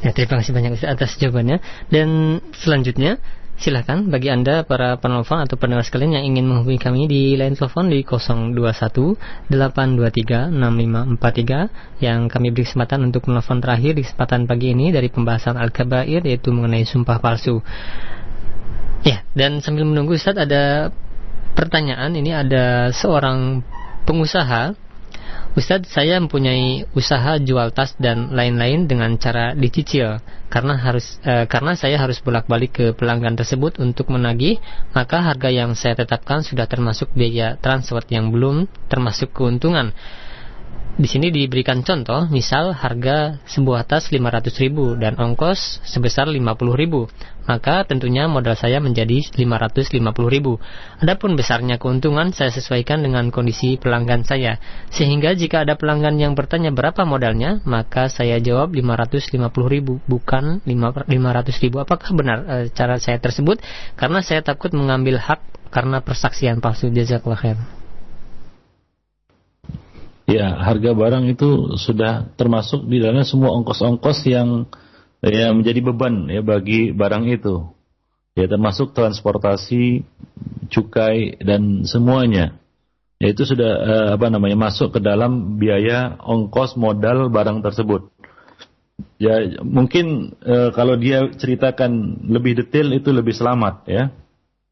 [0.00, 1.60] Ya, terima kasih banyak atas jawabannya.
[1.92, 3.20] Dan selanjutnya
[3.60, 7.92] silahkan bagi Anda para penelpon atau pendengar sekalian yang ingin menghubungi kami di line telepon
[7.92, 8.56] di 021
[9.52, 15.60] 823 6543 yang kami beri kesempatan untuk menelpon terakhir di kesempatan pagi ini dari pembahasan
[15.60, 17.60] Al-Kabair yaitu mengenai sumpah palsu.
[19.04, 20.88] Ya, dan sambil menunggu Ustaz ada
[21.52, 23.60] pertanyaan ini ada seorang
[24.08, 24.72] pengusaha
[25.50, 31.74] Ustadz, saya mempunyai usaha jual tas dan lain-lain dengan cara dicicil karena harus e, karena
[31.74, 34.62] saya harus bolak-balik ke pelanggan tersebut untuk menagih,
[34.94, 39.90] maka harga yang saya tetapkan sudah termasuk biaya transport yang belum termasuk keuntungan.
[41.00, 48.28] Di sini diberikan contoh, misal harga sebuah tas 500.000 dan ongkos sebesar 50.000, maka tentunya
[48.28, 49.96] modal saya menjadi 550.000.
[51.00, 54.60] Adapun besarnya keuntungan saya sesuaikan dengan kondisi pelanggan saya.
[54.92, 61.80] Sehingga jika ada pelanggan yang bertanya berapa modalnya, maka saya jawab 550.000 bukan 500.000.
[61.80, 63.56] Apakah benar e, cara saya tersebut?
[63.96, 65.40] Karena saya takut mengambil hak
[65.72, 67.79] karena persaksian palsu jazakallahu khair.
[70.30, 74.70] Ya, harga barang itu sudah termasuk di dalamnya semua ongkos-ongkos yang
[75.26, 77.66] ya menjadi beban ya bagi barang itu.
[78.38, 80.06] Ya termasuk transportasi,
[80.70, 82.54] cukai dan semuanya.
[83.18, 88.14] Ya itu sudah eh, apa namanya masuk ke dalam biaya ongkos modal barang tersebut.
[89.18, 94.14] Ya mungkin eh, kalau dia ceritakan lebih detail itu lebih selamat ya.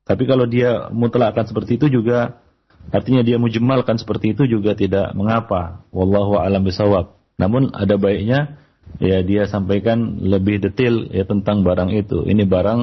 [0.07, 2.47] Tapi kalau dia mutlak akan seperti itu juga
[2.89, 5.84] Artinya dia mujmalkan seperti itu juga tidak mengapa.
[5.93, 7.16] Wallahu a'lam bisawab.
[7.36, 8.59] Namun ada baiknya
[8.97, 12.24] ya dia sampaikan lebih detail ya tentang barang itu.
[12.24, 12.80] Ini barang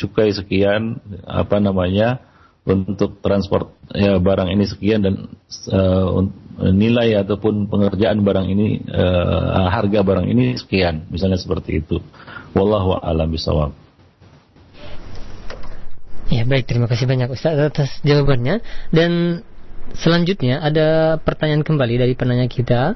[0.00, 0.98] cukai sekian
[1.28, 2.24] apa namanya
[2.64, 5.14] untuk transport ya barang ini sekian dan
[5.72, 6.24] uh,
[6.60, 12.00] nilai ataupun pengerjaan barang ini uh, harga barang ini sekian misalnya seperti itu.
[12.56, 13.76] Wallahu a'lam bisawab.
[16.30, 18.62] Ya baik, terima kasih banyak Ustaz atas jawabannya.
[18.94, 19.42] Dan
[19.98, 22.94] selanjutnya ada pertanyaan kembali dari penanya kita.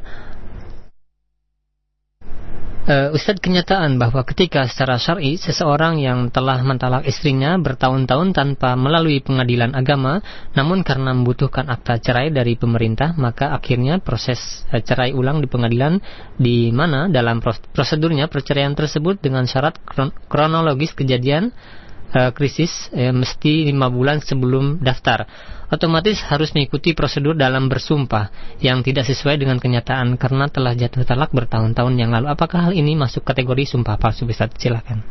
[2.85, 9.25] Uh, Ustadz kenyataan bahwa ketika secara syar'i seseorang yang telah mentalak istrinya bertahun-tahun tanpa melalui
[9.25, 10.21] pengadilan agama,
[10.53, 15.99] namun karena membutuhkan akta cerai dari pemerintah, maka akhirnya proses uh, cerai ulang di pengadilan
[16.37, 17.41] di mana dalam
[17.73, 19.81] prosedurnya perceraian tersebut dengan syarat
[20.29, 21.57] kronologis kejadian
[22.15, 25.27] uh, krisis eh, mesti lima bulan sebelum daftar.
[25.69, 28.31] Otomatis harus mengikuti prosedur dalam bersumpah
[28.63, 32.31] yang tidak sesuai dengan kenyataan karena telah jatuh talak bertahun-tahun yang lalu.
[32.31, 34.23] Apakah hal ini masuk kategori sumpah palsu?
[34.23, 35.03] Bisa silakan.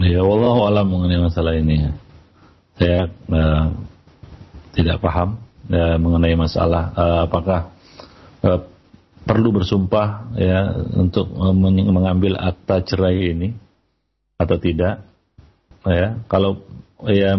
[0.00, 1.92] Ya Allah alam mengenai masalah ini.
[2.74, 3.66] Saya uh,
[4.74, 5.38] tidak paham
[5.70, 7.70] uh, mengenai masalah uh, apakah
[8.42, 8.60] uh,
[9.22, 13.63] perlu bersumpah ya untuk mengambil akta cerai ini
[14.38, 15.04] atau tidak
[15.86, 16.18] ya.
[16.26, 16.62] Kalau
[17.06, 17.38] ya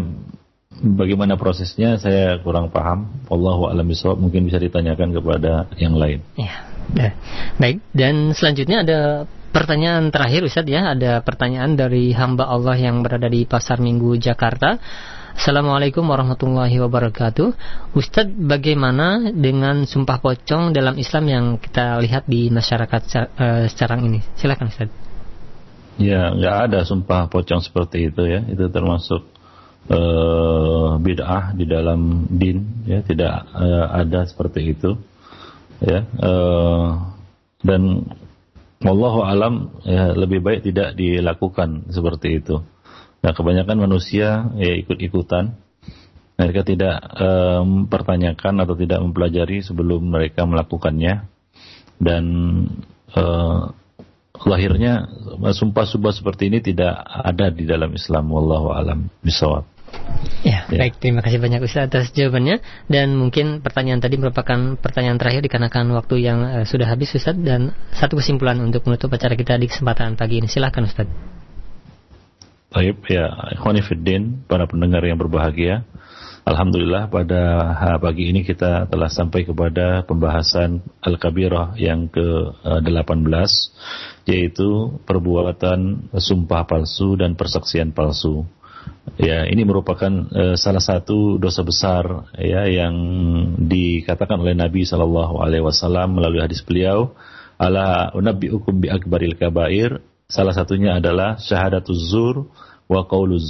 [0.80, 3.10] bagaimana prosesnya saya kurang paham.
[3.28, 3.89] Allahu a'lam
[4.20, 6.24] mungkin bisa ditanyakan kepada yang lain.
[6.38, 6.66] Ya
[7.58, 9.00] baik dan selanjutnya ada
[9.50, 10.93] pertanyaan terakhir Ustaz ya.
[10.93, 14.78] Ada pertanyaan dari hamba Allah yang berada di Pasar Minggu Jakarta.
[15.36, 17.48] Assalamualaikum warahmatullahi wabarakatuh.
[17.91, 23.02] Ustadz bagaimana dengan sumpah pocong dalam Islam yang kita lihat di masyarakat
[23.36, 24.24] uh, sekarang ini?
[24.39, 25.05] Silakan Ustadz
[25.96, 28.43] Ya, nggak ada sumpah pocong seperti itu ya.
[28.43, 29.24] Itu termasuk
[29.88, 35.00] uh, bid'ah di dalam din ya, tidak uh, ada seperti itu.
[35.80, 37.16] Ya, uh,
[37.64, 38.12] dan
[38.84, 42.60] wallahu alam ya lebih baik tidak dilakukan seperti itu.
[43.24, 45.64] Nah, kebanyakan manusia ya ikut-ikutan.
[46.36, 47.00] Mereka tidak
[47.64, 51.32] mempertanyakan atau tidak mempelajari sebelum mereka melakukannya
[51.96, 52.24] dan
[53.16, 53.72] uh,
[54.44, 55.08] lahirnya
[55.40, 59.64] sumpah-sumpah seperti ini tidak ada di dalam Islam wallahu alam bisawab.
[60.46, 61.02] Ya, ya, baik.
[61.02, 62.62] Terima kasih banyak Ustaz atas jawabannya.
[62.86, 67.34] Dan mungkin pertanyaan tadi merupakan pertanyaan terakhir dikarenakan waktu yang uh, sudah habis Ustaz.
[67.38, 70.48] Dan satu kesimpulan untuk menutup acara kita di kesempatan pagi ini.
[70.50, 71.08] Silakan Ustaz.
[72.70, 73.32] Baik, ya.
[73.58, 75.88] Ikhwanifiddin, para pendengar yang berbahagia.
[76.46, 83.50] Alhamdulillah pada pagi ini kita telah sampai kepada pembahasan Al-Kabirah yang ke-18
[84.30, 88.46] yaitu perbuatan sumpah palsu dan persaksian palsu.
[89.18, 92.93] Ya, ini merupakan uh, salah satu dosa besar ya yang
[93.66, 97.18] dikatakan oleh Nabi Shallallahu alaihi wasallam melalui hadis beliau,
[97.58, 99.98] "Ala unabbiukum bi akbaril kabair."
[100.30, 102.54] Salah satunya adalah syahadatuz zur
[102.86, 103.50] wa qauluz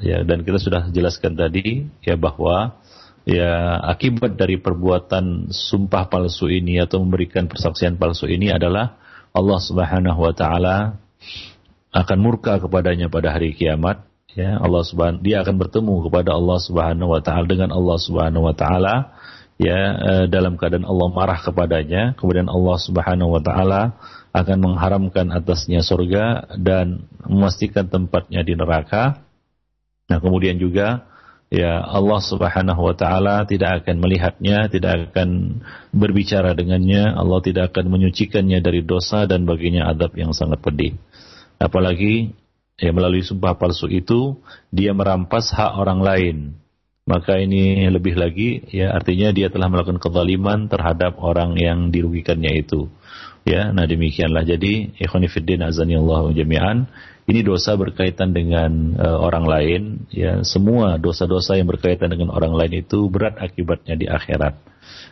[0.00, 2.80] ya dan kita sudah jelaskan tadi ya bahwa
[3.28, 8.96] ya akibat dari perbuatan sumpah palsu ini atau memberikan persaksian palsu ini adalah
[9.30, 10.98] Allah Subhanahu wa taala
[11.90, 14.58] akan murka kepadanya pada hari kiamat ya.
[14.62, 18.94] Allah subhanahu dia akan bertemu kepada Allah Subhanahu wa taala dengan Allah Subhanahu wa taala
[19.58, 22.14] ya eh, dalam keadaan Allah marah kepadanya.
[22.14, 23.98] Kemudian Allah Subhanahu wa taala
[24.30, 29.26] akan mengharamkan atasnya surga dan memastikan tempatnya di neraka
[30.10, 31.06] nah kemudian juga
[31.50, 35.62] ya Allah Subhanahu wa taala tidak akan melihatnya, tidak akan
[35.94, 40.98] berbicara dengannya, Allah tidak akan menyucikannya dari dosa dan baginya adab yang sangat pedih.
[41.62, 42.34] Apalagi
[42.80, 44.40] ya melalui sumpah palsu itu
[44.72, 46.36] dia merampas hak orang lain.
[47.10, 52.86] Maka ini lebih lagi ya artinya dia telah melakukan kezaliman terhadap orang yang dirugikannya itu.
[53.42, 54.44] Ya, nah demikianlah.
[54.44, 56.86] Jadi ikhwan fillah azanillahu jami'an
[57.28, 62.84] ini dosa berkaitan dengan uh, orang lain ya semua dosa-dosa yang berkaitan dengan orang lain
[62.86, 64.56] itu berat akibatnya di akhirat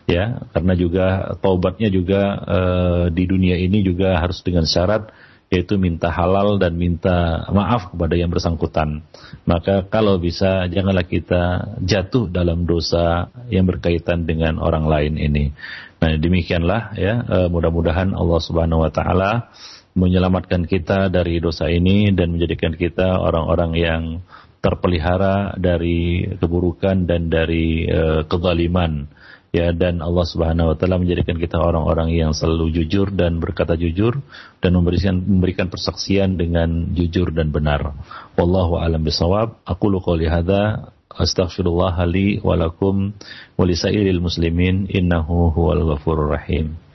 [0.09, 1.06] ya karena juga
[1.44, 5.12] taubatnya juga uh, di dunia ini juga harus dengan syarat
[5.48, 9.00] yaitu minta halal dan minta maaf kepada yang bersangkutan.
[9.48, 15.56] Maka kalau bisa janganlah kita jatuh dalam dosa yang berkaitan dengan orang lain ini.
[15.98, 19.48] Nah, demikianlah ya, uh, mudah-mudahan Allah Subhanahu wa taala
[19.99, 24.03] menyelamatkan kita dari dosa ini dan menjadikan kita orang-orang yang
[24.62, 29.07] terpelihara dari keburukan dan dari uh, kezaliman
[29.55, 34.20] ya dan Allah Subhanahu wa taala menjadikan kita orang-orang yang selalu jujur dan berkata jujur
[34.61, 37.96] dan memberikan memberikan persaksian dengan jujur dan benar.
[38.36, 39.59] Wallahu alam bisawab.
[39.64, 43.16] Aku qouli hadza astaghfirullah li wa lakum
[43.59, 43.64] wa
[44.22, 46.78] muslimin innahu huwal ghafurur rahim.